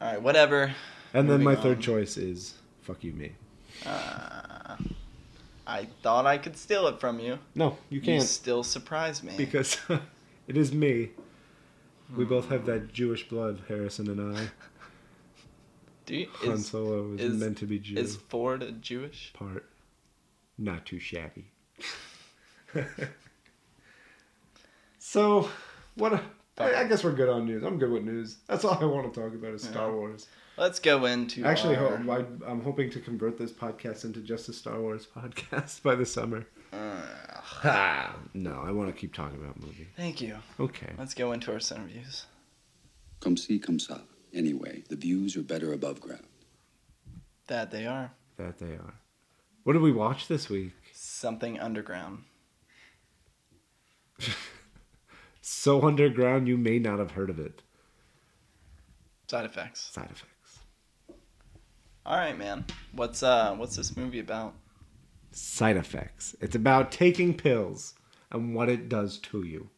All 0.00 0.12
right, 0.12 0.20
whatever. 0.20 0.74
And 1.14 1.30
then 1.30 1.42
Moving 1.42 1.44
my 1.44 1.54
third 1.56 1.80
choice 1.80 2.16
is 2.16 2.54
fuck 2.82 3.04
you, 3.04 3.12
me. 3.12 3.32
Uh, 3.86 4.55
I 5.66 5.88
thought 6.02 6.26
I 6.26 6.38
could 6.38 6.56
steal 6.56 6.86
it 6.86 7.00
from 7.00 7.18
you. 7.18 7.38
No, 7.54 7.76
you 7.88 8.00
can't 8.00 8.22
You 8.22 8.26
still 8.26 8.62
surprise 8.62 9.22
me. 9.22 9.34
because 9.36 9.78
it 10.48 10.56
is 10.56 10.72
me. 10.72 11.10
We 12.16 12.24
hmm. 12.24 12.30
both 12.30 12.48
have 12.50 12.66
that 12.66 12.92
Jewish 12.92 13.28
blood, 13.28 13.62
Harrison 13.68 14.08
and 14.08 14.36
I. 14.36 14.48
Do 16.06 16.14
you, 16.14 16.28
Han 16.34 16.52
is, 16.52 16.68
Solo 16.68 17.14
is, 17.14 17.20
is- 17.20 17.40
meant 17.40 17.58
to 17.58 17.66
be 17.66 17.80
Jew. 17.80 17.96
is 17.96 18.16
Ford 18.16 18.62
a 18.62 18.70
Jewish? 18.70 19.32
part. 19.34 19.68
Not 20.56 20.86
too 20.86 21.00
shabby. 21.00 21.46
so, 24.98 25.48
what? 25.96 26.22
A, 26.58 26.62
I, 26.62 26.80
I 26.80 26.84
guess 26.84 27.04
we're 27.04 27.12
good 27.12 27.28
on 27.28 27.44
news. 27.46 27.62
I'm 27.62 27.78
good 27.78 27.90
with 27.90 28.04
news. 28.04 28.38
That's 28.48 28.64
all 28.64 28.78
I 28.80 28.84
want 28.86 29.12
to 29.12 29.20
talk 29.20 29.34
about 29.34 29.52
is 29.54 29.62
Star 29.62 29.88
Yeah. 29.88 29.94
Wars. 29.94 30.26
Let's 30.56 30.78
go 30.78 31.04
into 31.04 31.44
Actually, 31.44 31.76
our, 31.76 31.98
ho- 31.98 32.12
I, 32.46 32.50
I'm 32.50 32.62
hoping 32.62 32.88
to 32.90 33.00
convert 33.00 33.36
this 33.36 33.52
podcast 33.52 34.04
into 34.06 34.20
just 34.20 34.48
a 34.48 34.54
Star 34.54 34.80
Wars 34.80 35.06
podcast 35.16 35.82
by 35.82 35.94
the 35.94 36.06
summer. 36.06 36.46
uh, 36.72 38.12
No, 38.32 38.62
I 38.64 38.70
want 38.70 38.88
to 38.88 38.98
keep 38.98 39.12
talking 39.14 39.38
about 39.38 39.60
movies. 39.60 39.86
thank 39.96 40.20
you. 40.22 40.36
Okay. 40.58 40.92
Let's 40.98 41.12
go 41.14 41.32
into 41.32 41.52
our 41.52 41.60
center 41.60 41.84
views. 41.86 42.24
Come 43.20 43.36
see, 43.36 43.58
come 43.58 43.78
saw. 43.78 43.98
Anyway, 44.32 44.84
the 44.88 44.96
views 44.96 45.36
are 45.36 45.42
better 45.42 45.72
above 45.74 46.00
ground. 46.00 46.24
That 47.48 47.70
they 47.70 47.86
are 47.86 48.12
That 48.38 48.58
they 48.58 48.72
are. 48.74 48.94
What 49.64 49.74
did 49.74 49.82
we 49.82 49.92
watch 49.92 50.26
this 50.28 50.48
week? 50.48 50.72
something 50.92 51.58
underground. 51.60 52.24
So 55.48 55.82
underground, 55.86 56.48
you 56.48 56.56
may 56.56 56.80
not 56.80 56.98
have 56.98 57.12
heard 57.12 57.30
of 57.30 57.38
it. 57.38 57.62
Side 59.28 59.44
effects. 59.44 59.80
Side 59.92 60.10
effects. 60.10 60.58
All 62.04 62.16
right, 62.16 62.36
man. 62.36 62.64
What's 62.90 63.22
uh 63.22 63.54
what's 63.54 63.76
this 63.76 63.96
movie 63.96 64.18
about? 64.18 64.54
Side 65.30 65.76
effects. 65.76 66.34
It's 66.40 66.56
about 66.56 66.90
taking 66.90 67.32
pills 67.32 67.94
and 68.32 68.56
what 68.56 68.68
it 68.68 68.88
does 68.88 69.18
to 69.18 69.44
you. 69.46 69.70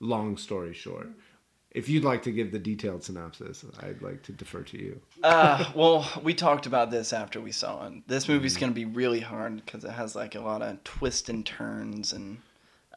Long 0.00 0.38
story 0.38 0.72
short. 0.72 1.10
If 1.72 1.90
you'd 1.90 2.04
like 2.04 2.22
to 2.22 2.32
give 2.32 2.50
the 2.50 2.58
detailed 2.58 3.04
synopsis, 3.04 3.66
I'd 3.80 4.00
like 4.00 4.22
to 4.22 4.32
defer 4.32 4.62
to 4.62 4.78
you. 4.78 4.98
Uh, 5.22 5.70
well, 5.74 6.08
we 6.22 6.32
talked 6.32 6.64
about 6.64 6.90
this 6.90 7.12
after 7.12 7.38
we 7.38 7.52
saw 7.52 7.86
it. 7.86 8.08
This 8.08 8.24
Mm-hmm. 8.24 8.32
movie's 8.32 8.56
gonna 8.56 8.72
be 8.72 8.86
really 8.86 9.20
hard 9.20 9.56
because 9.56 9.84
it 9.84 9.90
has 9.90 10.14
like 10.16 10.34
a 10.36 10.40
lot 10.40 10.62
of 10.62 10.82
twists 10.84 11.28
and 11.28 11.44
turns 11.44 12.14
and. 12.14 12.38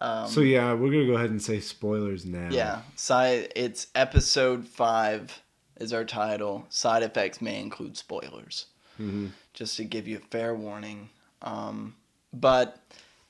Um, 0.02 0.28
so 0.28 0.42
yeah, 0.42 0.74
we're 0.74 0.92
gonna 0.92 1.06
go 1.08 1.14
ahead 1.14 1.30
and 1.30 1.42
say 1.42 1.60
spoilers 1.60 2.26
now. 2.26 2.50
Yeah, 2.52 2.82
side. 2.96 3.52
It's 3.56 3.88
episode 3.96 4.68
five 4.68 5.42
is 5.80 5.94
our 5.94 6.04
title. 6.06 6.66
Side 6.70 7.04
effects 7.04 7.42
may 7.42 7.60
include 7.60 7.96
spoilers, 7.98 8.66
Mhm. 9.00 9.32
just 9.54 9.78
to 9.78 9.84
give 9.86 10.08
you 10.08 10.18
a 10.18 10.28
fair 10.32 10.54
warning. 10.56 11.10
Um, 11.42 11.96
but 12.34 12.80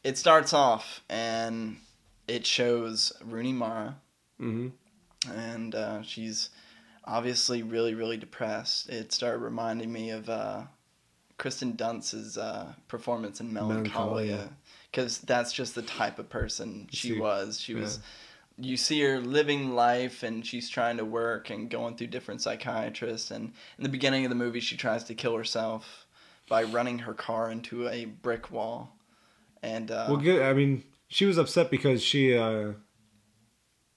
it 0.04 0.18
starts 0.18 0.54
off 0.54 1.02
and 1.10 1.78
it 2.28 2.46
shows 2.46 3.12
Rooney 3.24 3.54
Mara, 3.54 3.98
Mm-hmm. 4.42 5.32
and 5.32 5.76
uh, 5.76 6.02
she's 6.02 6.50
obviously 7.06 7.62
really, 7.64 7.94
really 7.94 8.18
depressed. 8.18 8.90
It 8.90 9.12
started 9.14 9.40
reminding 9.40 9.92
me 9.94 10.10
of 10.10 10.28
uh, 10.30 10.64
Kristen 11.38 11.76
Dunst's 11.76 12.38
uh, 12.38 12.74
performance 12.88 13.40
in 13.40 13.54
Melancholia, 13.54 13.92
Melancholia. 13.94 14.50
Because 14.96 15.18
that's 15.20 15.52
just 15.52 15.76
the 15.76 15.82
type 15.82 16.20
of 16.20 16.30
person 16.30 16.88
she 16.90 17.20
was. 17.20 17.60
She 17.60 17.74
yeah. 17.74 17.82
was. 17.82 18.00
You 18.58 18.78
see 18.78 19.02
her 19.02 19.20
living 19.20 19.76
life, 19.76 20.24
and 20.24 20.46
she's 20.46 20.70
trying 20.70 20.96
to 20.98 21.06
work 21.06 21.50
and 21.50 21.70
going 21.70 21.98
through 21.98 22.08
different 22.08 22.42
psychiatrists. 22.42 23.30
And 23.30 23.52
in 23.78 23.84
the 23.84 23.90
beginning 23.90 24.24
of 24.24 24.30
the 24.30 24.36
movie, 24.36 24.62
she 24.62 24.78
tries 24.78 25.04
to 25.06 25.14
kill 25.14 25.36
herself 25.36 26.08
by 26.48 26.64
running 26.64 27.00
her 27.00 27.14
car 27.14 27.52
into 27.52 27.90
a 27.90 28.06
brick 28.06 28.52
wall. 28.52 28.96
And 29.62 29.92
uh, 29.92 30.06
Well, 30.08 30.18
good. 30.18 30.42
I 30.42 30.54
mean, 30.54 30.86
she 31.10 31.26
was 31.26 31.38
upset 31.38 31.70
because 31.70 32.02
she, 32.02 32.38
uh, 32.38 32.74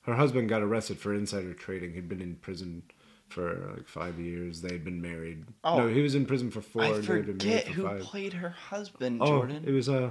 her 0.02 0.14
husband 0.14 0.48
got 0.48 0.62
arrested 0.62 0.98
for 0.98 1.14
insider 1.14 1.54
trading. 1.54 1.94
He'd 1.94 2.08
been 2.08 2.20
in 2.20 2.34
prison 2.34 2.82
for 3.28 3.74
like 3.76 3.86
five 3.86 4.18
years. 4.18 4.62
They'd 4.62 4.84
been 4.84 5.00
married. 5.00 5.44
Oh. 5.62 5.78
no, 5.78 5.86
he 5.86 6.00
was 6.00 6.16
in 6.16 6.26
prison 6.26 6.50
for 6.50 6.62
four. 6.62 6.82
I 6.82 7.00
forget 7.00 7.66
for 7.66 7.72
who 7.72 7.82
five. 7.84 8.00
played 8.00 8.32
her 8.32 8.50
husband, 8.50 9.20
oh, 9.22 9.26
Jordan. 9.26 9.62
it 9.64 9.72
was 9.72 9.88
uh, 9.88 10.10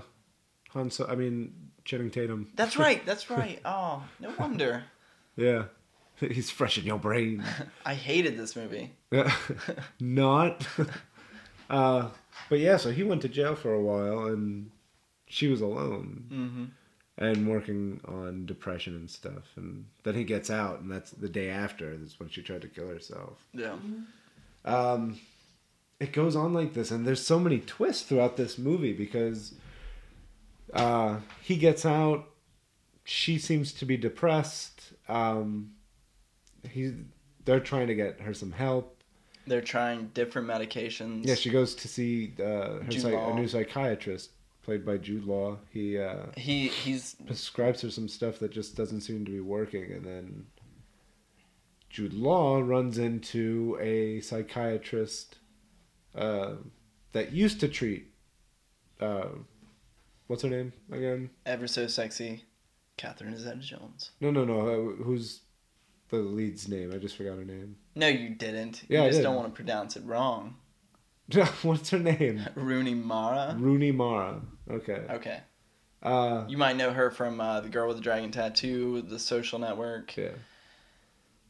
Han. 0.78 0.90
So- 0.92 1.08
I 1.08 1.16
mean, 1.16 1.54
Channing 1.86 2.12
Tatum. 2.12 2.48
That's 2.56 2.78
right. 2.86 3.06
That's 3.06 3.30
right. 3.30 3.60
Oh, 3.66 4.04
no 4.20 4.32
wonder. 4.40 4.84
Yeah, 5.40 5.66
he's 6.20 6.50
fresh 6.50 6.80
in 6.80 6.86
your 6.86 6.98
brain. 6.98 7.44
I 7.86 7.94
hated 7.94 8.38
this 8.40 8.56
movie. 8.56 8.94
Yeah, 9.12 9.32
not. 10.00 10.66
uh, 11.70 12.10
but 12.50 12.58
yeah, 12.60 12.78
so 12.78 12.92
he 12.92 13.04
went 13.04 13.22
to 13.22 13.30
jail 13.30 13.54
for 13.56 13.72
a 13.74 13.80
while, 13.82 14.26
and 14.26 14.72
she 15.28 15.48
was 15.48 15.62
alone 15.62 16.26
Mm-hmm. 16.32 16.66
and 17.24 17.48
working 17.48 18.02
on 18.08 18.48
depression 18.48 18.96
and 18.96 19.10
stuff. 19.10 19.44
And 19.58 19.86
then 20.04 20.16
he 20.16 20.24
gets 20.24 20.50
out, 20.50 20.80
and 20.80 20.92
that's 20.92 21.12
the 21.12 21.30
day 21.30 21.50
after. 21.52 21.96
That's 21.96 22.20
when 22.20 22.30
she 22.30 22.42
tried 22.42 22.64
to 22.64 22.68
kill 22.68 22.88
herself. 22.88 23.46
Yeah. 23.54 23.76
Um, 24.66 25.20
it 26.00 26.14
goes 26.14 26.36
on 26.36 26.52
like 26.54 26.74
this, 26.74 26.90
and 26.90 27.06
there's 27.06 27.24
so 27.26 27.40
many 27.40 27.60
twists 27.60 28.04
throughout 28.04 28.38
this 28.38 28.58
movie 28.58 28.94
because 28.94 29.54
uh, 30.74 31.20
he 31.42 31.58
gets 31.58 31.86
out. 31.86 32.30
She 33.04 33.38
seems 33.40 33.72
to 33.74 33.86
be 33.86 33.98
depressed. 33.98 34.94
Um, 35.08 35.72
he, 36.70 36.94
they're 37.46 37.60
trying 37.60 37.88
to 37.88 37.96
get 37.96 38.22
her 38.22 38.34
some 38.34 38.52
help. 38.52 39.02
They're 39.46 39.62
trying 39.62 40.08
different 40.08 40.48
medications. 40.48 41.26
Yeah, 41.26 41.36
she 41.36 41.50
goes 41.50 41.74
to 41.76 41.88
see 41.88 42.34
uh, 42.40 42.44
her 42.44 42.86
Jude 42.90 43.02
psych- 43.04 43.14
a 43.14 43.34
new 43.34 43.48
psychiatrist 43.48 44.32
played 44.62 44.86
by 44.86 44.98
Jude 44.98 45.24
Law. 45.24 45.58
He 45.72 45.98
uh, 45.98 46.26
He 46.36 46.68
he's 46.68 47.16
prescribes 47.26 47.82
her 47.82 47.90
some 47.90 48.10
stuff 48.10 48.40
that 48.40 48.52
just 48.52 48.76
doesn't 48.76 49.02
seem 49.02 49.24
to 49.24 49.32
be 49.32 49.40
working, 49.40 49.94
and 49.94 50.04
then 50.04 50.46
Jude 51.90 52.14
Law 52.14 52.60
runs 52.60 52.98
into 52.98 53.78
a 53.80 54.20
psychiatrist 54.20 55.38
uh, 56.14 56.56
that 57.14 57.32
used 57.32 57.62
to 57.62 57.70
treat. 57.70 58.12
Uh, 59.00 59.28
what's 60.28 60.44
her 60.44 60.50
name 60.50 60.74
again? 60.92 61.30
ever 61.46 61.68
so 61.68 61.88
sexy, 61.88 62.46
Catherine 62.98 63.38
Zeta 63.38 63.58
Jones. 63.58 64.12
No, 64.22 64.32
no, 64.32 64.46
no. 64.46 64.60
Uh, 64.62 65.04
who's 65.04 65.42
the 66.10 66.18
lead's 66.18 66.68
name? 66.68 66.92
I 66.94 66.98
just 66.98 67.18
forgot 67.18 67.38
her 67.38 67.46
name. 67.46 67.76
No, 67.96 68.08
you 68.08 68.30
didn't. 68.30 68.84
Yeah, 68.90 69.02
you 69.02 69.08
I 69.08 69.10
just 69.12 69.24
don't 69.24 69.36
want 69.36 69.48
to 69.48 69.56
pronounce 69.56 69.96
it 69.96 70.04
wrong. 70.06 70.56
what's 71.64 71.90
her 71.90 72.00
name? 72.00 72.42
Rooney 72.56 72.94
Mara. 72.94 73.56
Rooney 73.60 73.92
Mara. 73.92 74.42
Okay. 74.70 75.04
Okay. 75.10 75.40
Uh, 76.02 76.46
You 76.48 76.58
might 76.58 76.78
know 76.78 76.92
her 76.94 77.12
from 77.12 77.42
uh, 77.42 77.60
The 77.62 77.70
Girl 77.70 77.88
with 77.88 77.98
the 77.98 78.04
Dragon 78.04 78.32
Tattoo, 78.32 79.02
The 79.02 79.20
Social 79.20 79.60
Network. 79.60 80.16
Yeah. 80.16 80.30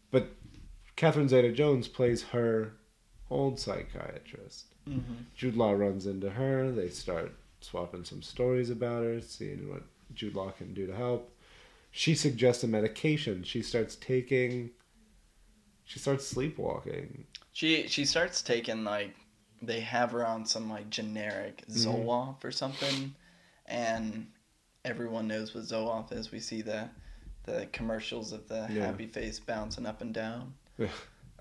But 0.10 0.30
Catherine 0.96 1.28
Zeta 1.28 1.52
Jones 1.52 1.88
plays 1.88 2.24
her 2.30 2.74
old 3.30 3.60
psychiatrist. 3.60 4.74
Mm-hmm. 4.90 5.13
Jude 5.36 5.56
Law 5.58 5.74
runs 5.74 6.06
into 6.08 6.30
her. 6.32 6.72
They 6.72 6.90
start 6.90 7.36
swapping 7.62 8.04
some 8.06 8.22
stories 8.22 8.70
about 8.70 9.04
her, 9.04 9.22
seeing 9.22 9.70
what 9.70 9.84
Jude 10.13 10.36
Law 10.36 10.52
can 10.52 10.74
do 10.74 10.88
to 10.88 10.96
help. 10.96 11.34
She 11.91 12.15
suggests 12.15 12.63
a 12.63 12.67
medication. 12.67 13.43
She 13.43 13.62
starts 13.62 13.96
taking. 13.96 14.72
She 15.86 16.00
starts 16.00 16.28
sleepwalking. 16.28 17.26
She 17.54 17.88
she 17.88 18.06
starts 18.06 18.41
taking 18.41 18.84
like 18.84 19.15
they 19.62 19.80
have 19.80 20.12
her 20.12 20.26
on 20.26 20.46
some 20.46 20.70
like 20.70 20.89
generic 20.89 21.63
Mm-hmm. 21.70 21.89
Zoloft 21.89 22.43
or 22.43 22.52
something, 22.52 23.15
and 23.65 24.28
everyone 24.86 25.28
knows 25.28 25.56
what 25.56 25.63
Zoloft 25.63 26.12
is. 26.13 26.32
We 26.32 26.39
see 26.39 26.62
the 26.62 26.89
the 27.46 27.67
commercials 27.72 28.34
of 28.34 28.48
the 28.50 28.67
Yeah. 28.70 28.86
happy 28.86 29.08
face 29.08 29.39
bouncing 29.39 29.86
up 29.86 30.02
and 30.02 30.13
down, 30.13 30.54
Yeah. 30.78 30.89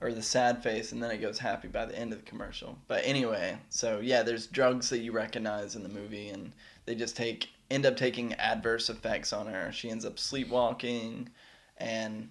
Or 0.00 0.12
the 0.12 0.22
sad 0.22 0.62
face, 0.62 0.92
and 0.92 1.02
then 1.02 1.10
it 1.10 1.22
goes 1.22 1.38
happy 1.38 1.68
by 1.68 1.86
the 1.86 1.98
end 1.98 2.12
of 2.12 2.18
the 2.18 2.24
commercial. 2.30 2.78
But 2.86 3.02
anyway, 3.04 3.58
so 3.70 4.00
yeah, 4.00 4.22
there's 4.22 4.46
drugs 4.46 4.90
that 4.90 4.98
you 4.98 5.12
recognize 5.12 5.74
in 5.74 5.82
the 5.82 5.88
movie, 5.88 6.28
and 6.28 6.52
they 6.84 6.94
just 6.94 7.16
take 7.16 7.48
end 7.70 7.86
up 7.86 7.96
taking 7.96 8.32
adverse 8.34 8.88
effects 8.90 9.32
on 9.32 9.46
her. 9.46 9.72
She 9.72 9.90
ends 9.90 10.04
up 10.04 10.18
sleepwalking, 10.18 11.30
and 11.78 12.30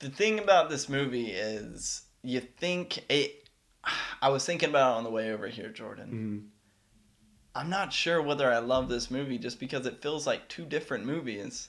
the 0.00 0.10
thing 0.10 0.38
about 0.38 0.68
this 0.70 0.88
movie 0.88 1.30
is 1.30 2.02
you 2.22 2.40
think 2.40 3.04
it 3.08 3.48
I 4.20 4.28
was 4.28 4.44
thinking 4.44 4.70
about 4.70 4.94
it 4.94 4.98
on 4.98 5.04
the 5.04 5.10
way 5.10 5.32
over 5.32 5.46
here, 5.46 5.68
Jordan. 5.68 6.50
Mhm. 6.50 6.50
I'm 7.54 7.70
not 7.70 7.92
sure 7.92 8.20
whether 8.20 8.50
I 8.50 8.58
love 8.58 8.88
this 8.88 9.10
movie 9.10 9.38
just 9.38 9.60
because 9.60 9.86
it 9.86 10.02
feels 10.02 10.26
like 10.26 10.48
two 10.48 10.64
different 10.64 11.04
movies. 11.04 11.68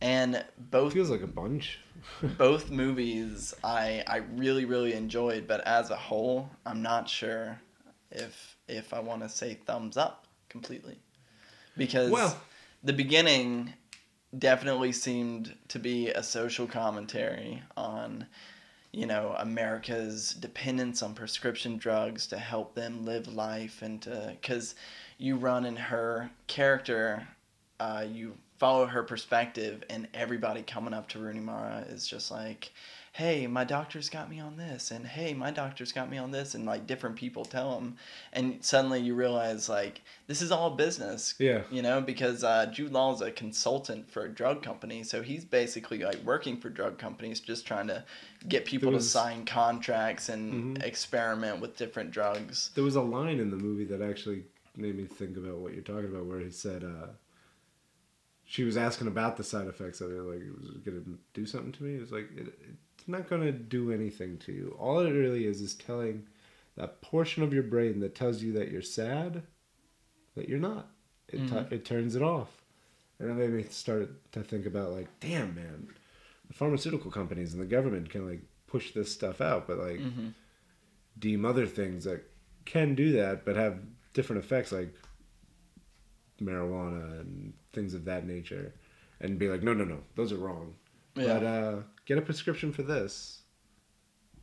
And 0.00 0.44
both 0.56 0.92
Feels 0.92 1.10
like 1.10 1.22
a 1.22 1.26
bunch. 1.26 1.78
both 2.38 2.70
movies 2.70 3.54
I 3.64 4.04
I 4.06 4.18
really 4.36 4.64
really 4.64 4.94
enjoyed, 4.94 5.46
but 5.48 5.60
as 5.66 5.90
a 5.90 5.96
whole, 5.96 6.50
I'm 6.64 6.82
not 6.82 7.08
sure 7.08 7.60
if 8.10 8.56
if 8.68 8.94
I 8.94 9.00
want 9.00 9.22
to 9.22 9.28
say 9.28 9.54
thumbs 9.54 9.96
up 9.96 10.26
completely. 10.48 10.98
Because 11.76 12.10
Well- 12.10 12.40
the 12.84 12.92
beginning 12.92 13.74
definitely 14.38 14.92
seemed 14.92 15.56
to 15.68 15.78
be 15.78 16.08
a 16.10 16.22
social 16.22 16.66
commentary 16.66 17.62
on 17.76 18.26
you 18.92 19.06
know 19.06 19.34
America's 19.38 20.34
dependence 20.34 21.02
on 21.02 21.14
prescription 21.14 21.76
drugs 21.76 22.26
to 22.28 22.38
help 22.38 22.74
them 22.74 23.04
live 23.04 23.26
life 23.26 23.82
and 23.82 24.00
to 24.02 24.36
cuz 24.42 24.74
you 25.18 25.36
run 25.36 25.64
in 25.64 25.76
her 25.76 26.30
character 26.46 27.26
uh, 27.80 28.04
you 28.08 28.36
follow 28.58 28.86
her 28.86 29.02
perspective 29.02 29.82
and 29.88 30.08
everybody 30.14 30.62
coming 30.62 30.92
up 30.94 31.08
to 31.10 31.18
Rooney 31.18 31.40
Mara 31.40 31.84
is 31.88 32.06
just 32.06 32.30
like 32.30 32.72
hey 33.12 33.46
my 33.46 33.64
doctor's 33.64 34.08
got 34.10 34.28
me 34.30 34.38
on 34.38 34.56
this 34.56 34.90
and 34.90 35.04
hey 35.06 35.32
my 35.34 35.50
doctor's 35.50 35.92
got 35.92 36.10
me 36.10 36.18
on 36.18 36.30
this 36.30 36.54
and 36.54 36.66
like 36.66 36.86
different 36.86 37.16
people 37.16 37.44
tell 37.44 37.74
them 37.74 37.96
and 38.32 38.62
suddenly 38.64 39.00
you 39.00 39.14
realize 39.14 39.68
like 39.68 40.02
this 40.26 40.42
is 40.42 40.52
all 40.52 40.70
business 40.70 41.34
Yeah. 41.38 41.62
you 41.70 41.82
know 41.82 42.00
because 42.00 42.44
uh, 42.44 42.66
Jude 42.66 42.92
Law 42.92 43.14
is 43.14 43.20
a 43.20 43.30
consultant 43.30 44.10
for 44.10 44.24
a 44.24 44.28
drug 44.28 44.62
company 44.62 45.02
so 45.02 45.22
he's 45.22 45.44
basically 45.44 45.98
like 45.98 46.22
working 46.24 46.58
for 46.60 46.68
drug 46.68 46.98
companies 46.98 47.40
just 47.40 47.66
trying 47.66 47.86
to 47.88 48.04
get 48.46 48.64
people 48.66 48.92
was- 48.92 49.04
to 49.06 49.10
sign 49.10 49.44
contracts 49.46 50.28
and 50.28 50.76
Mhm. 50.78 50.82
experiment 50.84 51.60
with 51.60 51.76
different 51.76 52.10
drugs 52.10 52.70
There 52.74 52.84
was 52.84 52.96
a 52.96 53.02
line 53.02 53.38
in 53.40 53.50
the 53.50 53.56
movie 53.56 53.84
that 53.86 54.02
actually 54.02 54.44
made 54.76 54.96
me 54.96 55.04
think 55.06 55.36
about 55.36 55.56
what 55.56 55.72
you're 55.74 55.82
talking 55.82 56.04
about, 56.04 56.24
where 56.26 56.38
he 56.38 56.50
said, 56.50 56.84
uh, 56.84 57.08
she 58.50 58.64
was 58.64 58.78
asking 58.78 59.08
about 59.08 59.36
the 59.36 59.44
side 59.44 59.66
effects 59.66 60.00
of 60.00 60.10
it, 60.10 60.22
like, 60.22 60.40
it 60.40 60.58
was 60.58 60.70
it 60.70 60.84
to 60.86 61.18
do 61.34 61.44
something 61.44 61.70
to 61.72 61.82
me? 61.84 61.96
It 61.96 62.00
was 62.00 62.12
like, 62.12 62.30
it, 62.34 62.46
it's 62.96 63.06
not 63.06 63.28
going 63.28 63.42
to 63.42 63.52
do 63.52 63.92
anything 63.92 64.38
to 64.38 64.52
you. 64.52 64.74
All 64.80 65.00
it 65.00 65.10
really 65.10 65.44
is 65.46 65.60
is 65.60 65.74
telling 65.74 66.26
that 66.76 67.02
portion 67.02 67.42
of 67.42 67.52
your 67.52 67.62
brain 67.62 68.00
that 68.00 68.14
tells 68.14 68.42
you 68.42 68.54
that 68.54 68.70
you're 68.70 68.80
sad, 68.80 69.42
that 70.34 70.48
you're 70.48 70.58
not. 70.58 70.88
It, 71.28 71.46
tu- 71.46 71.54
Mhm. 71.56 71.72
it 71.72 71.84
turns 71.84 72.16
it 72.16 72.22
off. 72.22 72.62
And 73.18 73.30
it 73.30 73.34
made 73.34 73.50
me 73.50 73.64
start 73.64 74.08
to 74.32 74.42
think 74.42 74.64
about, 74.64 74.92
like, 74.92 75.08
damn, 75.20 75.54
man, 75.54 75.88
the 76.46 76.54
pharmaceutical 76.54 77.10
companies 77.10 77.52
and 77.52 77.60
the 77.60 77.66
government 77.66 78.08
can, 78.08 78.26
like, 78.26 78.40
push 78.66 78.92
this 78.92 79.12
stuff 79.12 79.42
out, 79.42 79.66
but, 79.68 79.78
like, 79.78 80.00
hmm 80.00 80.28
deem 81.18 81.44
other 81.44 81.66
things 81.66 82.04
that 82.04 82.22
can 82.64 82.94
do 82.94 83.10
that 83.10 83.44
but 83.44 83.56
have 83.56 83.80
different 84.12 84.40
effects 84.44 84.70
like 84.70 84.94
marijuana 86.40 87.20
and 87.20 87.52
things 87.72 87.94
of 87.94 88.04
that 88.06 88.26
nature 88.26 88.72
and 89.20 89.38
be 89.38 89.48
like 89.48 89.62
no 89.62 89.72
no 89.74 89.84
no 89.84 89.98
those 90.14 90.32
are 90.32 90.36
wrong. 90.38 90.74
Yeah. 91.16 91.38
But 91.38 91.44
uh 91.44 91.76
get 92.06 92.18
a 92.18 92.22
prescription 92.22 92.72
for 92.72 92.82
this. 92.82 93.42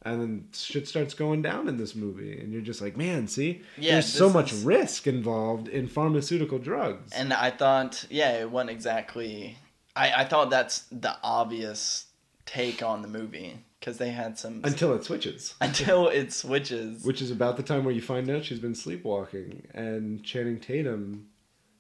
And 0.02 0.22
then 0.22 0.48
shit 0.54 0.88
starts 0.88 1.16
going 1.16 1.42
down 1.42 1.68
in 1.68 1.78
this 1.78 1.96
movie 1.96 2.40
and 2.40 2.54
you're 2.54 2.62
just 2.62 2.82
like 2.82 2.96
man 2.96 3.28
see? 3.28 3.64
Yeah, 3.78 3.94
there's 3.94 4.12
so 4.14 4.30
much 4.30 4.54
is- 4.54 4.64
risk 4.64 5.08
involved 5.08 5.68
in 5.68 5.88
pharmaceutical 5.88 6.60
drugs. 6.60 7.12
And 7.14 7.34
I 7.34 7.50
thought, 7.50 8.06
yeah, 8.10 8.40
it 8.40 8.52
wasn't 8.52 8.70
exactly. 8.72 9.58
I, 9.96 10.12
I 10.22 10.26
thought 10.26 10.50
that's 10.50 10.84
the 10.92 11.18
obvious 11.24 12.06
take 12.46 12.84
on 12.84 13.02
the 13.02 13.08
movie 13.08 13.58
because 13.80 13.98
they 13.98 14.10
had 14.12 14.38
some 14.38 14.62
until 14.64 14.94
it 14.94 15.04
switches. 15.04 15.56
Until 15.62 16.08
it 16.10 16.34
switches. 16.34 17.04
which 17.04 17.22
is 17.22 17.32
about 17.32 17.56
the 17.58 17.64
time 17.64 17.84
where 17.84 17.94
you 17.94 18.02
find 18.02 18.30
out 18.30 18.44
she's 18.46 18.60
been 18.60 18.76
sleepwalking 18.76 19.68
and 19.74 20.24
channing 20.24 20.60
tatum 20.60 21.28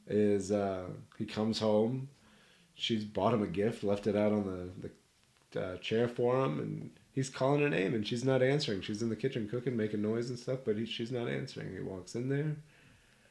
is 0.07 0.51
uh 0.51 0.83
he 1.17 1.25
comes 1.25 1.59
home 1.59 2.09
she's 2.75 3.03
bought 3.05 3.33
him 3.33 3.41
a 3.41 3.47
gift 3.47 3.83
left 3.83 4.05
it 4.07 4.15
out 4.15 4.31
on 4.31 4.43
the, 4.45 4.89
the 5.53 5.61
uh, 5.61 5.77
chair 5.77 6.07
for 6.07 6.43
him 6.43 6.59
and 6.59 6.91
he's 7.13 7.29
calling 7.29 7.61
her 7.61 7.69
name 7.69 7.93
and 7.93 8.05
she's 8.05 8.25
not 8.25 8.43
answering. 8.43 8.81
She's 8.81 9.01
in 9.01 9.07
the 9.07 9.15
kitchen 9.15 9.47
cooking 9.47 9.77
making 9.77 10.01
noise 10.01 10.29
and 10.29 10.37
stuff 10.37 10.59
but 10.65 10.75
he, 10.77 10.85
she's 10.85 11.11
not 11.13 11.29
answering. 11.29 11.71
He 11.73 11.79
walks 11.79 12.13
in 12.15 12.27
there. 12.27 12.57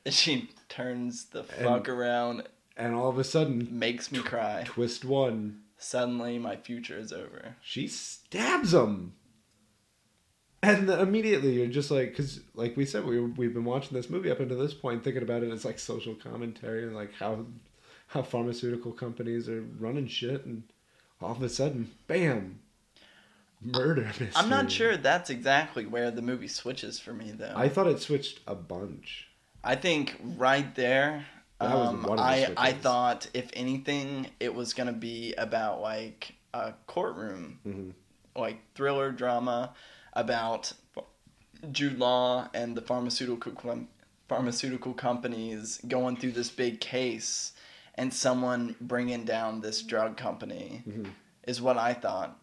And 0.06 0.14
She 0.14 0.48
turns 0.70 1.26
the 1.26 1.40
And- 1.40 1.64
fuck 1.66 1.88
around, 1.88 2.44
and 2.78 2.94
all 2.94 3.10
of 3.10 3.18
a 3.18 3.24
sudden 3.24 3.68
makes 3.70 4.10
me 4.10 4.20
cry. 4.20 4.62
twist 4.64 5.04
one. 5.04 5.60
Suddenly, 5.76 6.38
my 6.38 6.56
future 6.56 6.98
is 6.98 7.12
over. 7.12 7.56
she 7.62 7.86
stabs 7.88 8.72
him 8.72 9.12
and 10.68 10.88
immediately 10.90 11.52
you're 11.52 11.66
just 11.66 11.90
like 11.90 12.10
because 12.10 12.40
like 12.54 12.76
we 12.76 12.84
said 12.84 13.04
we, 13.04 13.20
we've 13.20 13.54
been 13.54 13.64
watching 13.64 13.96
this 13.96 14.08
movie 14.10 14.30
up 14.30 14.40
until 14.40 14.58
this 14.58 14.74
point 14.74 15.02
thinking 15.04 15.22
about 15.22 15.42
it 15.42 15.50
as 15.50 15.64
like 15.64 15.78
social 15.78 16.14
commentary 16.14 16.82
and 16.84 16.94
like 16.94 17.12
how 17.14 17.44
how 18.08 18.22
pharmaceutical 18.22 18.92
companies 18.92 19.48
are 19.48 19.62
running 19.78 20.06
shit 20.06 20.44
and 20.44 20.62
all 21.20 21.32
of 21.32 21.42
a 21.42 21.48
sudden 21.48 21.90
bam 22.06 22.60
murder 23.60 24.02
mystery. 24.02 24.28
I'm 24.36 24.48
not 24.50 24.70
sure 24.70 24.96
that's 24.96 25.30
exactly 25.30 25.86
where 25.86 26.10
the 26.10 26.22
movie 26.22 26.48
switches 26.48 26.98
for 26.98 27.12
me 27.12 27.32
though. 27.32 27.54
I 27.56 27.68
thought 27.68 27.86
it 27.86 28.00
switched 28.00 28.40
a 28.46 28.54
bunch. 28.54 29.28
I 29.62 29.76
think 29.76 30.16
right 30.36 30.74
there, 30.74 31.24
um, 31.60 32.02
one 32.02 32.18
of 32.18 32.24
the 32.24 32.60
I 32.60 32.68
I 32.68 32.72
thought 32.72 33.28
if 33.32 33.48
anything, 33.54 34.28
it 34.40 34.54
was 34.54 34.74
gonna 34.74 34.92
be 34.92 35.34
about 35.34 35.80
like 35.80 36.34
a 36.52 36.74
courtroom, 36.86 37.58
Mhm. 37.66 37.92
like 38.36 38.58
thriller 38.74 39.10
drama 39.10 39.72
about 40.14 40.72
Jude 41.72 41.98
Law 41.98 42.48
and 42.54 42.76
the 42.76 42.82
pharmaceutical 42.82 43.52
com- 43.52 43.88
pharmaceutical 44.28 44.94
companies 44.94 45.80
going 45.86 46.16
through 46.16 46.32
this 46.32 46.50
big 46.50 46.80
case, 46.80 47.52
and 47.96 48.12
someone 48.12 48.74
bringing 48.80 49.24
down 49.24 49.60
this 49.60 49.82
drug 49.82 50.16
company 50.16 50.82
Mhm. 50.86 51.10
is 51.46 51.60
what 51.60 51.76
I 51.76 51.94
thought. 51.94 52.38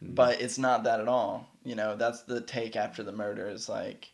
But 0.00 0.40
it's 0.40 0.58
not 0.58 0.84
that 0.84 1.00
at 1.00 1.08
all. 1.08 1.50
You 1.64 1.74
know, 1.74 1.96
that's 1.96 2.22
the 2.22 2.40
take 2.40 2.76
after 2.76 3.02
the 3.02 3.12
murder. 3.12 3.48
Is 3.48 3.68
like, 3.68 4.08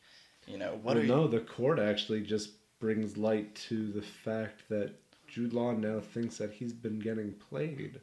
you 0.46 0.58
know, 0.58 0.72
what 0.82 0.96
well, 0.96 1.04
are 1.04 1.06
no, 1.06 1.22
you? 1.24 1.28
the 1.28 1.40
court 1.40 1.78
actually 1.78 2.22
just 2.22 2.50
brings 2.80 3.16
light 3.16 3.54
to 3.54 3.92
the 3.92 4.02
fact 4.02 4.68
that 4.70 4.94
Jude 5.28 5.52
Law 5.52 5.72
now 5.72 6.00
thinks 6.00 6.38
that 6.38 6.52
he's 6.52 6.72
been 6.72 6.98
getting 6.98 7.32
played 7.34 8.00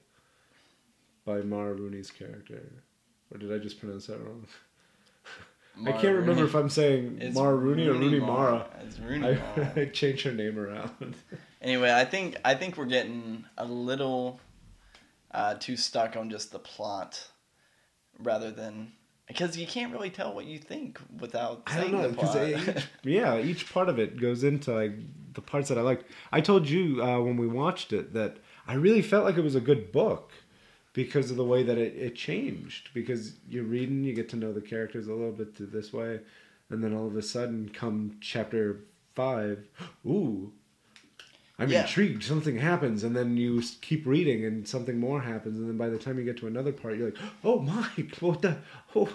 by 1.26 1.42
Mara 1.42 1.74
Rooney's 1.74 2.12
character. 2.12 2.84
Or 3.32 3.38
did 3.38 3.52
I 3.54 3.58
just 3.58 3.80
pronounce 3.80 4.08
that 4.08 4.20
wrong? 4.20 4.48
I 5.86 5.92
can't 5.94 6.04
remember 6.16 6.34
Rooney. 6.34 6.44
if 6.44 6.56
I'm 6.56 6.70
saying 6.70 7.18
It's 7.22 7.36
Mara 7.36 7.56
Rooney, 7.56 7.88
or 7.88 7.94
Rooney 7.94 8.20
Mara. 8.20 8.68
It's 8.86 9.00
Rooney 9.00 9.28
I, 9.28 9.34
Mara. 9.34 9.74
I 9.76 9.86
changed 9.86 10.24
her 10.26 10.32
name 10.32 10.60
around. 10.60 11.16
anyway, 11.62 11.92
I 11.92 12.06
think 12.06 12.38
I 12.46 12.56
think 12.56 12.78
we're 12.78 12.86
getting 12.86 13.46
a 13.58 13.66
little 13.66 14.40
uh, 15.32 15.56
too 15.56 15.78
stuck 15.78 16.16
on 16.16 16.30
just 16.30 16.52
the 16.52 16.60
plot, 16.60 17.26
rather 18.20 18.52
than 18.52 18.92
because 19.28 19.58
you 19.58 19.66
can't 19.66 19.94
really 19.94 20.10
tell 20.10 20.34
what 20.34 20.46
you 20.46 20.60
think 20.60 21.00
without 21.20 21.64
I 21.68 21.80
don't 21.80 21.92
know 21.94 22.02
the 22.04 22.10
because 22.10 22.32
plot. 22.32 22.78
each, 22.78 22.88
yeah, 23.04 23.40
each 23.40 23.72
part 23.74 23.88
of 23.90 23.98
it 23.98 24.20
goes 24.20 24.44
into 24.44 24.74
like 24.74 24.92
the 25.34 25.42
parts 25.42 25.70
that 25.70 25.78
I 25.78 25.82
liked. 25.82 26.06
I 26.32 26.42
told 26.42 26.68
you 26.70 27.02
uh, 27.02 27.20
when 27.22 27.38
we 27.38 27.48
watched 27.48 27.94
it 27.94 28.14
that 28.14 28.38
I 28.68 28.74
really 28.74 29.02
felt 29.02 29.24
like 29.26 29.38
it 29.38 29.44
was 29.44 29.56
a 29.56 29.62
good 29.62 29.92
book 29.92 30.32
because 30.94 31.32
of 31.32 31.38
the 31.38 31.46
way 31.46 31.64
that 31.64 31.78
it, 31.78 31.96
it 31.96 32.16
changed. 32.16 32.90
Because 32.94 33.34
you're 33.50 33.64
reading, 33.64 34.04
you 34.04 34.14
get 34.14 34.30
to 34.30 34.36
know 34.36 34.52
the 34.54 34.62
characters 34.62 35.08
a 35.08 35.14
little 35.14 35.32
bit 35.32 35.56
this 35.72 35.94
way, 35.94 36.20
and 36.70 36.84
then 36.84 36.94
all 36.94 37.08
of 37.08 37.16
a 37.16 37.22
sudden, 37.22 37.70
come 37.74 38.18
chapter 38.22 38.82
five, 39.16 39.68
ooh. 40.06 40.52
I'm 41.60 41.70
Yeah. 41.70 41.82
intrigued. 41.84 42.24
Something 42.24 42.58
happens, 42.58 43.04
and 43.04 43.16
then 43.16 43.38
you 43.38 43.62
keep 43.82 44.06
reading, 44.08 44.46
and 44.46 44.68
something 44.68 45.00
more 45.00 45.22
happens, 45.22 45.60
and 45.60 45.70
then 45.70 45.78
by 45.78 45.90
the 45.90 45.98
time 46.00 46.18
you 46.18 46.26
get 46.26 46.38
to 46.38 46.48
another 46.48 46.72
part, 46.72 46.98
you're 46.98 47.12
like, 47.12 47.20
"Oh, 47.44 47.60
my, 47.60 47.88
what 48.20 48.42
the? 48.42 48.58
Oh, 48.96 49.10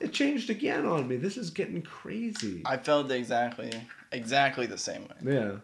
it 0.00 0.14
changed 0.14 0.48
again 0.48 0.86
on 0.86 1.06
me. 1.06 1.16
This 1.16 1.36
is 1.36 1.50
getting 1.50 1.82
crazy. 1.82 2.62
I 2.64 2.78
felt 2.78 3.10
exactly 3.10 3.70
exactly 4.12 4.64
the 4.66 4.78
same 4.78 5.02
way. 5.02 5.34
yeah, 5.34 5.56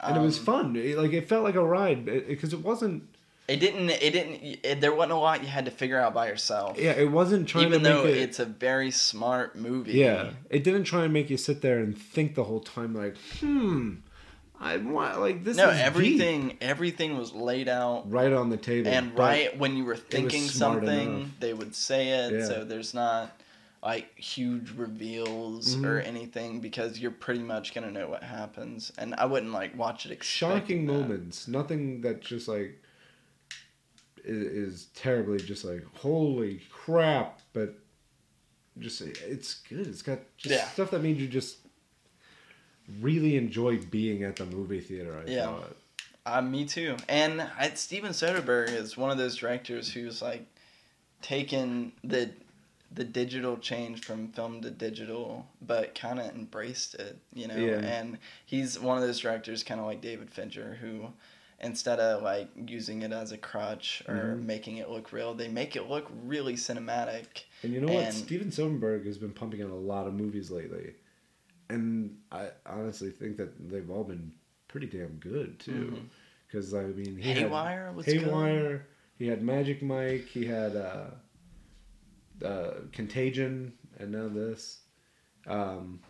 and 0.00 0.16
it 0.16 0.20
was 0.20 0.38
Um, 0.40 0.44
fun. 0.44 0.76
It- 0.76 0.98
like 0.98 1.12
it 1.12 1.28
felt 1.28 1.44
like 1.44 1.54
a 1.54 1.64
ride 1.64 2.04
because 2.04 2.52
it, 2.52 2.60
wasn't. 2.60 3.04
It 3.46 3.56
didn't. 3.58 3.90
It 3.90 4.10
didn't. 4.12 4.58
It, 4.64 4.80
there 4.80 4.94
wasn't 4.94 5.12
a 5.12 5.16
lot 5.16 5.42
you 5.42 5.48
had 5.48 5.66
to 5.66 5.70
figure 5.70 5.98
out 6.00 6.14
by 6.14 6.28
yourself. 6.28 6.78
Yeah, 6.78 6.92
it 6.92 7.10
wasn't 7.10 7.46
trying 7.46 7.66
Even 7.66 7.82
to 7.82 7.88
though 7.88 8.04
make 8.04 8.16
it. 8.16 8.22
it's 8.22 8.38
a 8.38 8.46
very 8.46 8.90
smart 8.90 9.54
movie. 9.54 9.92
yeah, 9.92 10.30
it 10.48 10.64
didn't 10.64 10.84
try 10.84 11.04
and 11.04 11.12
make 11.12 11.28
you 11.28 11.36
sit 11.36 11.60
there 11.60 11.78
and 11.80 11.96
think 11.96 12.34
the 12.36 12.44
whole 12.44 12.60
time. 12.60 12.94
Like, 12.94 13.16
hmm, 13.40 13.96
I 14.58 14.78
want 14.78 15.20
like 15.20 15.44
this. 15.44 15.58
no, 15.58 15.68
is 15.68 15.76
deep. 15.76 15.84
everything 15.86 16.56
everything 16.62 17.18
was 17.18 17.34
laid 17.34 17.68
out 17.68 18.10
right 18.10 18.32
on 18.32 18.48
the 18.48 18.56
table. 18.56 18.88
and 18.88 19.16
right 19.18 19.58
when 19.58 19.76
you 19.76 19.84
were 19.84 19.96
thinking 19.96 20.40
something 20.42 21.16
enough. 21.18 21.28
they 21.40 21.52
would 21.52 21.74
say 21.74 22.08
it 22.24 22.32
Yeah. 22.32 22.46
so 22.46 22.64
there's 22.64 22.94
not 22.94 23.38
like 23.82 24.16
huge 24.18 24.70
reveals 24.70 25.76
Mm-hmm. 25.76 25.84
or 25.84 25.98
anything 26.00 26.60
because 26.60 26.98
you're 26.98 27.10
pretty 27.10 27.42
much 27.42 27.74
gonna 27.74 27.90
know 27.90 28.08
what 28.08 28.22
happens 28.22 28.90
and 28.96 29.14
i 29.16 29.26
wouldn't 29.26 29.52
like 29.52 29.76
watch 29.76 30.06
it 30.06 30.24
shocking 30.24 30.86
that. 30.86 30.92
moments. 30.94 31.46
Nothing 31.46 32.00
that 32.02 32.22
just 32.22 32.48
like 32.48 32.80
is, 34.24 34.38
is 34.72 34.84
terribly 34.94 35.38
just 35.38 35.64
like 35.64 35.84
holy 35.94 36.62
crap, 36.70 37.40
but 37.52 37.74
just 38.78 39.00
it's 39.00 39.54
good. 39.54 39.86
It's 39.86 40.02
got 40.02 40.18
just 40.36 40.54
Yeah. 40.54 40.68
stuff 40.70 40.90
that 40.90 41.02
made 41.02 41.18
you 41.18 41.28
just 41.28 41.58
really 43.00 43.36
enjoy 43.36 43.78
being 43.78 44.22
at 44.24 44.36
the 44.36 44.46
movie 44.46 44.80
theater. 44.80 45.16
I 45.26 45.30
Yeah. 45.30 45.46
thought. 45.46 45.76
uh, 46.26 46.40
me 46.42 46.64
too 46.64 46.96
and 47.08 47.42
I, 47.58 47.68
steven 47.74 48.12
soderbergh 48.12 48.70
is 48.70 48.96
one 48.96 49.10
of 49.10 49.18
those 49.18 49.36
directors 49.36 49.92
who's 49.92 50.22
like 50.22 50.46
taken 51.20 51.92
the 52.02 52.30
the 52.94 53.04
digital 53.04 53.56
change 53.58 54.04
from 54.04 54.28
film 54.28 54.62
to 54.62 54.70
digital 54.70 55.46
but 55.60 55.94
kind 55.94 56.18
of 56.20 56.26
embraced 56.34 56.94
it 56.94 57.18
you 57.34 57.46
know 57.48 57.56
Yeah. 57.56 57.76
and 57.78 58.18
he's 58.46 58.78
one 58.80 58.96
of 58.96 59.02
those 59.02 59.20
directors 59.20 59.62
kind 59.62 59.80
of 59.80 59.84
like 59.86 60.00
david 60.00 60.30
fincher 60.30 60.78
who 60.80 61.08
instead 61.60 61.98
of 62.00 62.22
like 62.22 62.48
using 62.66 63.02
it 63.02 63.12
as 63.12 63.32
a 63.32 63.38
crutch 63.38 64.02
or 64.08 64.36
Mhm. 64.36 64.44
making 64.44 64.76
it 64.78 64.88
look 64.90 65.12
real 65.12 65.34
they 65.34 65.48
make 65.48 65.76
it 65.76 65.88
look 65.88 66.10
really 66.24 66.54
cinematic 66.54 67.44
And 67.62 67.72
you 67.72 67.80
know 67.80 67.92
what? 67.94 68.12
Steven 68.12 68.48
Soderbergh 68.48 69.06
has 69.06 69.18
been 69.18 69.32
pumping 69.32 69.62
out 69.62 69.70
a 69.70 69.74
lot 69.74 70.06
of 70.06 70.14
movies 70.14 70.50
lately, 70.50 70.94
and 71.70 72.18
I 72.30 72.50
honestly 72.66 73.10
think 73.10 73.36
that 73.38 73.70
they've 73.70 73.88
all 73.90 74.04
been 74.04 74.32
pretty 74.68 74.86
damn 74.86 75.16
good 75.16 75.58
too. 75.60 75.96
Because 76.46 76.74
I 76.74 76.82
mean, 76.84 77.16
he 77.16 77.22
Haywire 77.32 77.86
had 77.86 77.96
was 77.96 78.06
Haywire. 78.06 78.86
He 79.18 79.26
had 79.28 79.42
Magic 79.42 79.82
Mike. 79.82 80.26
He 80.26 80.44
had 80.44 80.76
uh, 80.76 81.06
uh, 82.44 82.74
Contagion, 82.92 83.72
and 83.98 84.12
now 84.12 84.28
this. 84.28 84.80
Um, 85.46 86.00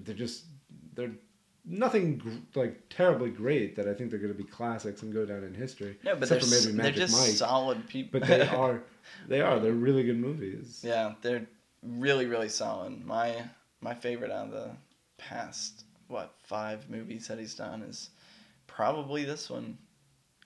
they're 0.00 0.14
just 0.14 0.44
they're 0.94 1.12
nothing 1.68 2.16
gr- 2.18 2.58
like 2.60 2.88
terribly 2.88 3.30
great 3.30 3.76
that 3.76 3.86
I 3.86 3.94
think 3.94 4.10
they're 4.10 4.18
going 4.18 4.32
to 4.32 4.38
be 4.38 4.48
classics 4.48 5.02
and 5.02 5.12
go 5.12 5.24
down 5.26 5.44
in 5.44 5.54
history. 5.54 5.98
no 6.04 6.14
but 6.14 6.22
except 6.30 6.50
they're, 6.50 6.60
for 6.60 6.76
maybe 6.76 6.82
they're 6.82 7.06
just 7.06 7.12
Mike. 7.16 7.36
solid 7.36 7.86
people 7.88 8.20
But 8.20 8.28
they 8.28 8.46
are, 8.48 8.82
they 9.28 9.40
are, 9.40 9.58
they're 9.60 9.72
really 9.72 10.04
good 10.04 10.18
movies. 10.18 10.82
Yeah, 10.84 11.14
they're 11.22 11.46
really 11.82 12.26
really 12.26 12.48
solid. 12.48 13.04
My 13.04 13.34
my 13.80 13.94
favorite 13.94 14.30
out 14.30 14.46
of 14.46 14.52
the 14.52 14.70
past 15.18 15.84
what 16.08 16.34
five 16.42 16.88
movies 16.88 17.28
that 17.28 17.38
he's 17.38 17.54
done 17.54 17.82
is 17.82 18.10
probably 18.66 19.24
this 19.24 19.50
one. 19.50 19.76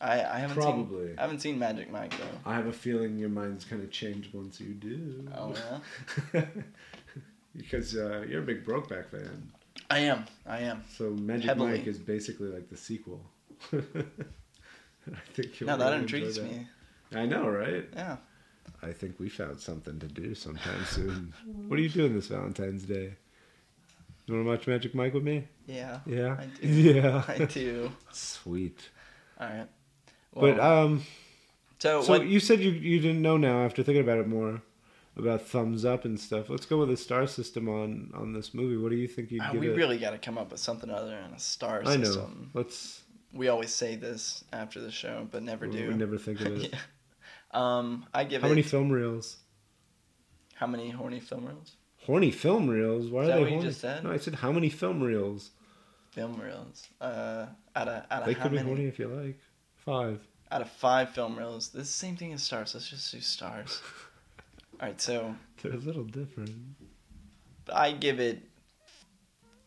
I 0.01 0.15
I 0.25 0.39
haven't 0.41 0.57
Probably. 0.57 1.09
seen 1.09 1.19
I 1.19 1.23
haven't 1.23 1.41
seen 1.41 1.59
Magic 1.59 1.91
Mike 1.91 2.13
though. 2.19 2.39
I 2.51 2.55
have 2.55 2.67
a 2.67 2.73
feeling 2.73 3.17
your 3.19 3.29
mind's 3.29 3.65
gonna 3.65 3.87
change 3.87 4.31
once 4.33 4.61
you 4.61 4.75
do. 4.75 5.29
Oh 5.37 5.55
yeah, 6.35 6.45
because 7.57 7.97
uh, 7.97 8.25
you're 8.29 8.43
a 8.43 8.47
big 8.47 8.65
Brokeback 8.65 9.11
fan. 9.11 9.53
I 9.93 9.99
am. 9.99 10.25
I 10.47 10.61
am. 10.61 10.83
So 10.97 11.11
Magic 11.11 11.49
Heavily. 11.49 11.73
Mike 11.73 11.87
is 11.87 11.99
basically 11.99 12.49
like 12.49 12.71
the 12.71 12.79
sequel. 12.79 13.21
I 13.75 13.83
think 15.35 15.61
you'll 15.61 15.69
No, 15.69 15.77
that 15.77 15.91
really 15.91 15.99
intrigues 15.99 16.37
that. 16.37 16.45
me. 16.45 16.67
I 17.15 17.27
know, 17.27 17.47
right? 17.47 17.85
Yeah. 17.95 18.17
I 18.83 18.93
think 18.93 19.21
we 19.21 19.29
found 19.29 19.61
something 19.61 19.99
to 20.01 20.07
do 20.07 20.35
sometime 20.35 20.83
soon. 20.87 21.35
what 21.69 21.79
are 21.79 21.83
you 21.83 21.91
doing 21.91 22.15
this 22.15 22.29
Valentine's 22.29 22.85
Day? 22.85 23.13
You 24.25 24.35
want 24.35 24.47
to 24.47 24.51
watch 24.51 24.67
Magic 24.67 24.95
Mike 24.95 25.13
with 25.13 25.25
me? 25.25 25.47
Yeah. 25.67 25.99
Yeah. 26.07 26.39
I 26.41 26.47
do. 26.47 26.69
Yeah. 26.95 27.23
I 27.29 27.45
do. 27.45 27.93
Sweet. 28.13 28.89
All 29.39 29.47
right. 29.47 29.69
but 30.35 30.59
um, 30.59 31.03
so, 31.81 32.01
so 32.01 32.13
what? 32.13 32.27
you 32.27 32.41
said 32.41 32.61
you 32.61 32.71
you 32.71 32.99
didn't 32.99 33.21
know 33.21 33.37
now 33.37 33.63
after 33.63 33.83
thinking 33.83 34.03
about 34.03 34.19
it 34.19 34.29
more 34.29 34.63
about 35.17 35.43
thumbs 35.43 35.85
up 35.85 36.05
and 36.05 36.19
stuff. 36.19 36.49
Let's 36.49 36.67
go 36.67 36.79
with 36.79 36.91
a 36.91 36.97
star 36.97 37.27
system 37.27 37.69
on 37.69 38.11
on 38.15 38.33
this 38.33 38.55
movie. 38.55 38.77
What 38.77 38.91
do 38.91 38.97
you 38.97 39.09
think 39.09 39.31
you'd 39.31 39.43
uh, 39.43 39.53
give 39.53 39.61
we 39.61 39.69
it? 39.71 39.77
really 39.77 39.99
got 39.99 40.11
to 40.11 40.19
come 40.19 40.39
up 40.39 40.51
with 40.51 40.61
something 40.61 40.91
other 40.91 41.11
than 41.11 41.33
a 41.35 41.39
star 41.39 41.83
I 41.85 41.97
know. 41.97 42.05
system. 42.05 42.51
Let's. 42.55 43.03
We 43.33 43.49
always 43.49 43.73
say 43.75 43.97
this 43.97 44.45
after 44.53 44.81
the 44.81 44.91
show, 44.91 45.27
but 45.31 45.43
never 45.43 45.67
do. 45.67 45.89
We 45.89 45.95
never 45.95 46.19
think 46.19 46.41
of 46.43 46.49
it. 46.49 46.73
yeah. 46.73 46.79
Um, 47.53 48.07
I 48.13 48.25
give 48.25 48.43
How 48.43 48.49
it. 48.49 48.51
many 48.51 48.63
film 48.63 48.91
reels? 48.91 49.37
how 50.55 50.67
many 50.69 50.91
horny 50.91 51.19
film 51.19 51.47
reels? 51.47 51.73
Horny 52.07 52.31
film 52.31 52.69
reels. 52.69 53.09
Why 53.11 53.23
Is 53.25 53.29
are 53.29 53.33
they 53.33 53.41
what 53.41 53.49
you 53.51 53.57
horny? 53.57 53.69
just 53.69 53.81
said? 53.81 54.05
No, 54.05 54.13
I 54.13 54.17
said 54.19 54.37
how 54.37 54.53
many 54.53 54.69
film 54.69 55.03
reels. 55.03 55.51
Film 56.11 56.41
reels. 56.41 56.87
Uh, 57.01 57.47
out 57.75 57.89
of 57.89 58.05
out 58.11 58.21
of 58.23 58.27
They 58.27 58.35
how 58.35 58.43
could 58.43 58.53
be 58.53 58.57
many? 58.59 58.69
horny 58.69 58.85
if 58.87 58.99
you 58.99 59.09
like. 59.09 59.39
Five. 59.77 60.21
Out 60.51 60.61
of 60.63 60.71
five 60.71 61.11
film 61.11 61.37
reels. 61.39 61.71
This 61.71 61.89
is 61.89 61.95
the 61.95 62.07
same 62.07 62.17
thing 62.17 62.33
as 62.33 62.43
stars. 62.43 62.75
Let's 62.75 62.89
just 62.89 63.11
do 63.11 63.21
stars. 63.21 63.81
All 64.83 64.89
right, 64.89 65.01
so 65.01 65.35
They're 65.63 65.73
a 65.73 65.77
little 65.77 66.03
different. 66.05 66.51
I 67.73 67.93
give 67.93 68.19
it 68.19 68.43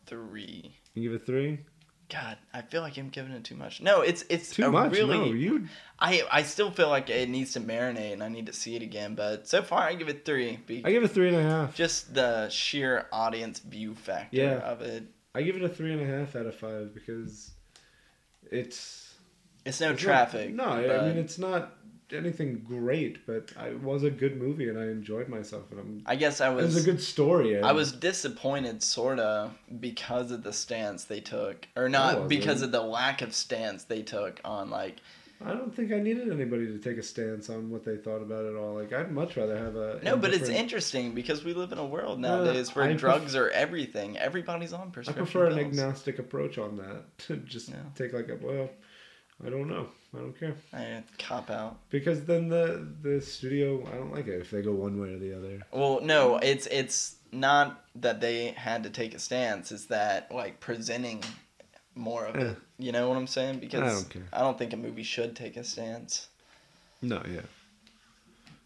three. 0.06 0.74
You 0.94 1.02
give 1.10 1.20
it 1.20 1.24
three. 1.26 1.60
God, 2.08 2.36
I 2.54 2.60
feel 2.62 2.82
like 2.82 2.98
I'm 2.98 3.08
giving 3.08 3.32
it 3.32 3.42
too 3.42 3.56
much. 3.56 3.80
No, 3.80 4.02
it's 4.02 4.24
it's 4.28 4.50
Too 4.50 4.70
much. 4.70 4.92
really. 4.92 5.16
No, 5.18 5.24
you. 5.24 5.66
I 5.98 6.22
I 6.30 6.42
still 6.44 6.70
feel 6.70 6.88
like 6.88 7.10
it 7.10 7.28
needs 7.28 7.54
to 7.54 7.60
marinate, 7.60 8.12
and 8.12 8.22
I 8.22 8.28
need 8.28 8.46
to 8.46 8.52
see 8.52 8.76
it 8.76 8.82
again. 8.82 9.14
But 9.16 9.48
so 9.48 9.62
far, 9.62 9.80
I 9.82 9.94
give 9.94 10.08
it 10.08 10.24
three. 10.24 10.60
I 10.84 10.92
give 10.92 11.02
it 11.02 11.08
three 11.08 11.28
and 11.28 11.36
a 11.38 11.42
half. 11.42 11.74
just 11.74 12.14
the 12.14 12.48
sheer 12.50 13.06
audience 13.10 13.58
view 13.58 13.94
factor 13.94 14.36
Yeah. 14.36 14.58
of 14.58 14.82
it. 14.82 15.04
I 15.34 15.42
give 15.42 15.56
it 15.56 15.62
a 15.62 15.68
three 15.68 15.92
and 15.92 16.00
a 16.00 16.06
half 16.06 16.36
out 16.36 16.46
of 16.46 16.54
five 16.54 16.94
because 16.94 17.50
it's 18.52 19.14
It's 19.64 19.80
no 19.80 19.90
it's 19.90 20.00
not- 20.02 20.06
traffic. 20.06 20.54
no, 20.54 20.64
I 20.64 21.08
mean 21.08 21.16
it's 21.18 21.38
not 21.38 21.72
anything 22.12 22.64
great, 22.66 23.26
but 23.26 23.52
I, 23.56 23.68
it 23.68 23.82
was 23.82 24.02
a 24.04 24.10
good 24.10 24.36
movie 24.36 24.68
and 24.68 24.78
I 24.78 24.84
enjoyed 24.84 25.28
myself. 25.28 25.64
And 25.70 25.80
I'm. 25.80 26.02
I 26.06 26.16
guess 26.16 26.40
I 26.40 26.50
It 26.50 26.54
was 26.56 26.74
was. 26.74 26.86
a 26.86 26.90
good 26.90 27.00
story. 27.02 27.60
I 27.60 27.72
was 27.72 27.92
disappointed, 27.92 28.82
sorta, 28.82 29.50
because 29.80 30.30
of 30.30 30.42
the 30.42 30.52
stance 30.52 31.04
they 31.04 31.20
took, 31.20 31.66
or 31.76 31.88
not 31.88 32.28
because 32.28 32.62
of 32.62 32.72
the 32.72 32.82
lack 32.82 33.22
of 33.22 33.34
stance 33.34 33.84
they 33.84 34.02
took 34.02 34.40
on 34.44 34.70
like. 34.70 34.96
I 35.44 35.52
don't 35.52 35.74
think 35.74 35.92
I 35.92 35.98
needed 36.00 36.32
anybody 36.32 36.66
to 36.68 36.78
take 36.78 36.96
a 36.96 37.02
stance 37.02 37.50
on 37.50 37.68
what 37.68 37.84
they 37.84 37.98
thought 37.98 38.22
about 38.22 38.46
it 38.46 38.56
all. 38.56 38.74
Like 38.74 38.94
I'd 38.94 39.12
much 39.12 39.36
rather 39.36 39.58
have 39.58 39.76
a 39.76 40.00
No, 40.02 40.16
but 40.16 40.32
it's 40.32 40.48
interesting 40.48 41.12
because 41.12 41.44
we 41.44 41.52
live 41.52 41.72
in 41.72 41.78
a 41.78 41.84
world 41.84 42.24
uh, 42.24 42.28
nowadays 42.28 42.74
where 42.74 42.86
I 42.86 42.88
pref- 42.88 43.00
drugs 43.00 43.36
are 43.36 43.50
everything. 43.50 44.16
Everybody's 44.16 44.72
on 44.72 44.92
prescription. 44.92 45.22
I 45.22 45.26
prefer 45.26 45.46
an 45.48 45.58
agnostic 45.58 46.18
approach 46.18 46.56
on 46.56 46.78
that. 46.78 47.02
To 47.26 47.36
just 47.36 47.68
Yeah. 47.68 47.76
take 47.94 48.14
like 48.14 48.30
a 48.30 48.36
well, 48.40 48.70
I 49.46 49.50
don't 49.50 49.68
know. 49.68 49.88
I 50.16 50.20
don't 50.20 50.38
care 50.38 50.54
I 50.72 51.02
cop 51.18 51.50
out. 51.50 51.76
because 51.90 52.24
then 52.24 52.48
the 52.48 52.86
the 53.02 53.20
studio 53.20 53.84
I 53.92 53.96
don't 53.96 54.12
like 54.12 54.26
it 54.26 54.40
if 54.40 54.50
they 54.50 54.62
go 54.62 54.72
one 54.72 54.98
way 55.00 55.14
or 55.14 55.18
the 55.18 55.36
other. 55.36 55.60
Well, 55.72 56.00
no, 56.00 56.38
it's 56.38 56.66
it's 56.68 57.16
not 57.32 57.84
that 57.96 58.20
they 58.20 58.48
had 58.52 58.82
to 58.84 58.90
take 58.90 59.14
a 59.14 59.18
stance. 59.18 59.70
It's 59.72 59.86
that 59.86 60.32
like 60.32 60.58
presenting 60.60 61.22
more 61.94 62.26
of 62.26 62.36
Eh. 62.36 62.40
it. 62.50 62.56
You 62.78 62.92
know 62.92 63.08
what 63.08 63.16
I'm 63.16 63.26
saying? 63.26 63.58
Because 63.58 63.82
I 63.82 63.86
don't 63.94 64.08
care. 64.10 64.22
I 64.32 64.40
don't 64.40 64.56
think 64.58 64.72
a 64.72 64.76
movie 64.76 65.02
should 65.02 65.34
take 65.36 65.56
a 65.56 65.64
stance. 65.64 66.28
No, 67.02 67.22
yeah. 67.30 67.40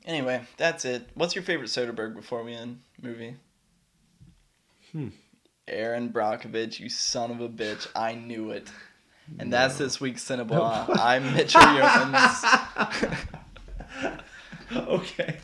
Anyway, 0.04 0.40
that's 0.56 0.84
it. 0.84 1.08
What's 1.14 1.34
your 1.34 1.42
favorite 1.44 1.68
Soderbergh 1.68 2.14
before 2.14 2.42
we 2.42 2.54
end 2.54 2.80
movie? 3.02 3.34
Hmm. 4.92 5.08
Erin 5.68 6.10
Brockovich, 6.12 6.80
you 6.80 6.88
son 6.88 7.30
of 7.30 7.40
a 7.40 7.48
bitch. 7.48 7.86
I 7.94 8.14
knew 8.14 8.50
it. 8.50 8.68
And 9.38 9.52
that's 9.52 9.78
this 9.78 10.00
week's 10.00 10.24
Cinnabon. 10.24 10.98
I'm 10.98 11.32
Mitchell 11.34 11.60
Yeomans, 11.60 13.28
okay. 14.76 15.36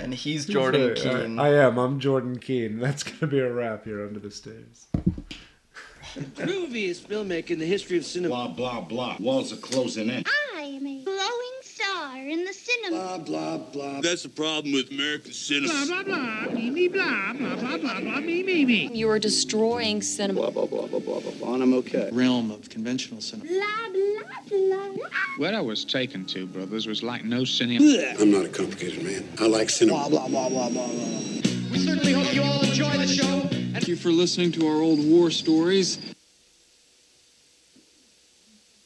and 0.00 0.14
he's 0.14 0.46
Jordan 0.46 0.90
I- 0.90 0.94
Keene. 0.94 1.38
I, 1.38 1.48
am. 1.54 1.78
I'm 1.78 2.00
Jordan 2.00 2.38
Keene. 2.38 2.78
That's 2.80 3.02
gonna 3.02 3.30
be 3.30 3.38
a 3.38 3.52
wrap 3.52 3.84
here 3.84 4.04
under 4.06 4.18
the 4.20 4.30
stairs. 4.30 4.86
The 6.14 6.22
grooviest 6.44 7.02
filmmaker 7.08 7.50
in 7.50 7.58
the 7.58 7.66
history 7.66 7.98
of 7.98 8.06
cinema. 8.06 8.34
Blah, 8.34 8.48
blah, 8.48 8.80
blah. 8.80 9.16
Walls 9.20 9.52
are 9.52 9.56
closing 9.56 10.08
in. 10.08 10.24
I 10.54 10.55
in 12.36 12.44
the 12.44 12.52
cinema. 12.52 13.18
blah, 13.18 13.58
blah. 13.58 14.00
That's 14.00 14.22
the 14.22 14.28
problem 14.28 14.72
with 14.72 14.90
American 14.90 15.32
cinema. 15.32 15.86
blah 15.86 16.02
blah 16.02 16.52
me 16.52 16.70
me 16.70 16.88
blah 16.88 17.32
blah 17.32 17.56
blah 17.56 17.78
blah 17.78 18.00
blah 18.00 18.20
me 18.20 18.42
me 18.42 18.64
me. 18.64 18.88
You 18.92 19.08
are 19.10 19.18
destroying 19.18 20.02
cinema. 20.02 20.40
Blah, 20.40 20.50
blah, 20.50 20.66
blah, 20.66 20.86
blah, 20.86 21.00
blah, 21.00 21.20
blah, 21.20 21.32
blah. 21.32 21.54
And 21.54 21.62
I'm 21.62 21.74
okay. 21.74 22.10
Realm 22.12 22.50
of 22.50 22.68
conventional 22.68 23.20
cinema. 23.20 23.48
Blah, 23.48 23.66
blah, 23.92 24.40
blah, 24.48 24.88
blah. 24.94 25.08
Where 25.38 25.54
I 25.54 25.60
was 25.60 25.84
taken 25.84 26.26
to, 26.26 26.46
brothers, 26.46 26.86
was 26.86 27.02
like 27.02 27.24
no 27.24 27.44
cinema. 27.44 27.84
I'm 28.20 28.30
not 28.30 28.44
a 28.44 28.48
complicated 28.48 29.02
man. 29.02 29.26
I 29.40 29.46
like 29.46 29.70
cinema. 29.70 30.08
Blah, 30.08 30.28
blah, 30.28 30.28
blah, 30.28 30.48
blah, 30.48 30.68
blah, 30.68 30.86
blah. 30.86 31.20
We 31.72 31.78
certainly 31.78 32.12
hope 32.12 32.34
you 32.34 32.42
all 32.42 32.60
enjoy 32.62 32.96
the 32.98 33.06
show. 33.06 33.40
Thank 33.72 33.88
you 33.88 33.96
for 33.96 34.10
listening 34.10 34.52
to 34.52 34.66
our 34.66 34.80
old 34.82 35.04
war 35.04 35.30
stories. 35.30 35.98